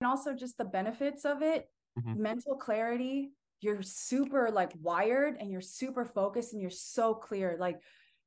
And 0.00 0.08
also 0.08 0.34
just 0.34 0.56
the 0.58 0.64
benefits 0.64 1.24
of 1.24 1.42
it, 1.42 1.68
mm-hmm. 1.98 2.22
mental 2.22 2.56
clarity. 2.56 3.32
You're 3.60 3.82
super 3.82 4.50
like 4.50 4.72
wired 4.80 5.36
and 5.38 5.50
you're 5.50 5.60
super 5.60 6.04
focused 6.04 6.54
and 6.54 6.62
you're 6.62 6.70
so 6.70 7.14
clear. 7.14 7.56
Like 7.60 7.80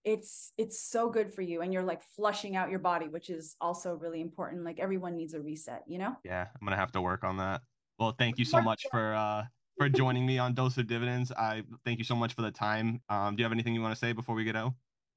it's 0.03 0.51
it's 0.57 0.81
so 0.81 1.09
good 1.09 1.33
for 1.33 1.41
you 1.41 1.61
and 1.61 1.71
you're 1.71 1.83
like 1.83 2.01
flushing 2.15 2.55
out 2.55 2.69
your 2.69 2.79
body 2.79 3.07
which 3.07 3.29
is 3.29 3.55
also 3.61 3.93
really 3.93 4.19
important 4.19 4.63
like 4.65 4.79
everyone 4.79 5.15
needs 5.15 5.33
a 5.33 5.39
reset 5.39 5.81
you 5.87 5.97
know 5.97 6.13
yeah 6.25 6.47
i'm 6.59 6.65
gonna 6.65 6.75
have 6.75 6.91
to 6.91 7.01
work 7.01 7.23
on 7.23 7.37
that 7.37 7.61
well 7.99 8.13
thank 8.19 8.37
you 8.37 8.43
so 8.43 8.61
much 8.61 8.85
for 8.91 9.13
uh 9.13 9.43
for 9.77 9.89
joining 9.89 10.25
me 10.25 10.37
on 10.37 10.53
dose 10.53 10.77
of 10.77 10.87
dividends. 10.87 11.31
I 11.31 11.63
thank 11.85 11.97
you 11.97 12.05
so 12.05 12.15
much 12.15 12.33
for 12.33 12.41
the 12.41 12.51
time. 12.51 13.01
Um 13.09 13.35
do 13.35 13.41
you 13.41 13.45
have 13.45 13.51
anything 13.51 13.73
you 13.73 13.81
want 13.81 13.93
to 13.93 13.99
say 13.99 14.13
before 14.13 14.35
we 14.35 14.43
get 14.43 14.55
out? 14.55 14.73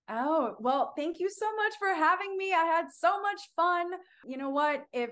Oh 0.09 0.55
well 0.59 0.93
thank 0.97 1.19
you 1.19 1.29
so 1.29 1.47
much 1.57 1.75
for 1.79 1.89
having 1.89 2.37
me. 2.37 2.53
I 2.53 2.65
had 2.65 2.87
so 2.97 3.21
much 3.21 3.41
fun. 3.55 3.91
You 4.27 4.39
know 4.39 4.51
what? 4.51 4.85
If 4.93 5.11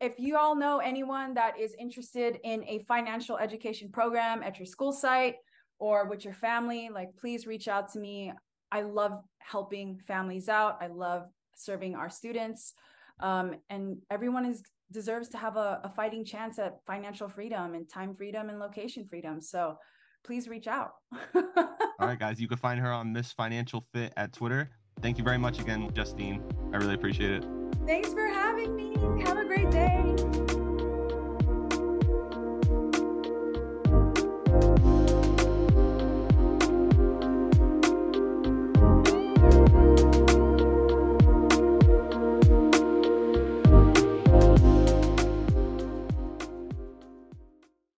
if 0.00 0.18
you 0.18 0.36
all 0.36 0.56
know 0.56 0.78
anyone 0.78 1.34
that 1.34 1.58
is 1.58 1.76
interested 1.78 2.38
in 2.42 2.64
a 2.64 2.80
financial 2.88 3.38
education 3.38 3.90
program 3.90 4.42
at 4.42 4.58
your 4.58 4.66
school 4.66 4.92
site 4.92 5.36
or 5.78 6.08
with 6.08 6.24
your 6.24 6.34
family 6.34 6.88
like 6.92 7.10
please 7.16 7.46
reach 7.46 7.68
out 7.68 7.92
to 7.92 7.98
me. 7.98 8.32
I 8.70 8.82
love 8.82 9.20
helping 9.38 9.98
families 9.98 10.48
out. 10.48 10.78
I 10.80 10.86
love 10.86 11.24
serving 11.54 11.94
our 11.94 12.08
students. 12.08 12.72
Um, 13.20 13.56
and 13.70 13.98
everyone 14.10 14.46
is 14.46 14.62
deserves 14.92 15.28
to 15.30 15.38
have 15.38 15.56
a, 15.56 15.80
a 15.84 15.88
fighting 15.88 16.24
chance 16.24 16.58
at 16.58 16.78
financial 16.86 17.28
freedom 17.28 17.74
and 17.74 17.88
time 17.88 18.14
freedom 18.14 18.48
and 18.48 18.58
location 18.58 19.06
freedom. 19.06 19.40
So 19.40 19.76
please 20.24 20.48
reach 20.48 20.66
out. 20.66 20.92
All 21.34 22.08
right, 22.08 22.18
guys, 22.18 22.40
you 22.40 22.48
can 22.48 22.58
find 22.58 22.80
her 22.80 22.92
on 22.92 23.12
Miss 23.12 23.32
Financial 23.32 23.84
Fit 23.92 24.12
at 24.16 24.32
Twitter. 24.32 24.70
Thank 25.00 25.18
you 25.18 25.24
very 25.24 25.38
much 25.38 25.58
again, 25.58 25.90
Justine. 25.94 26.42
I 26.72 26.76
really 26.76 26.94
appreciate 26.94 27.32
it. 27.32 27.44
Thanks 27.86 28.12
for 28.12 28.28
having 28.28 28.76
me. 28.76 28.94
Have 29.24 29.38
a 29.38 29.44
great 29.44 29.70
day. 29.70 30.14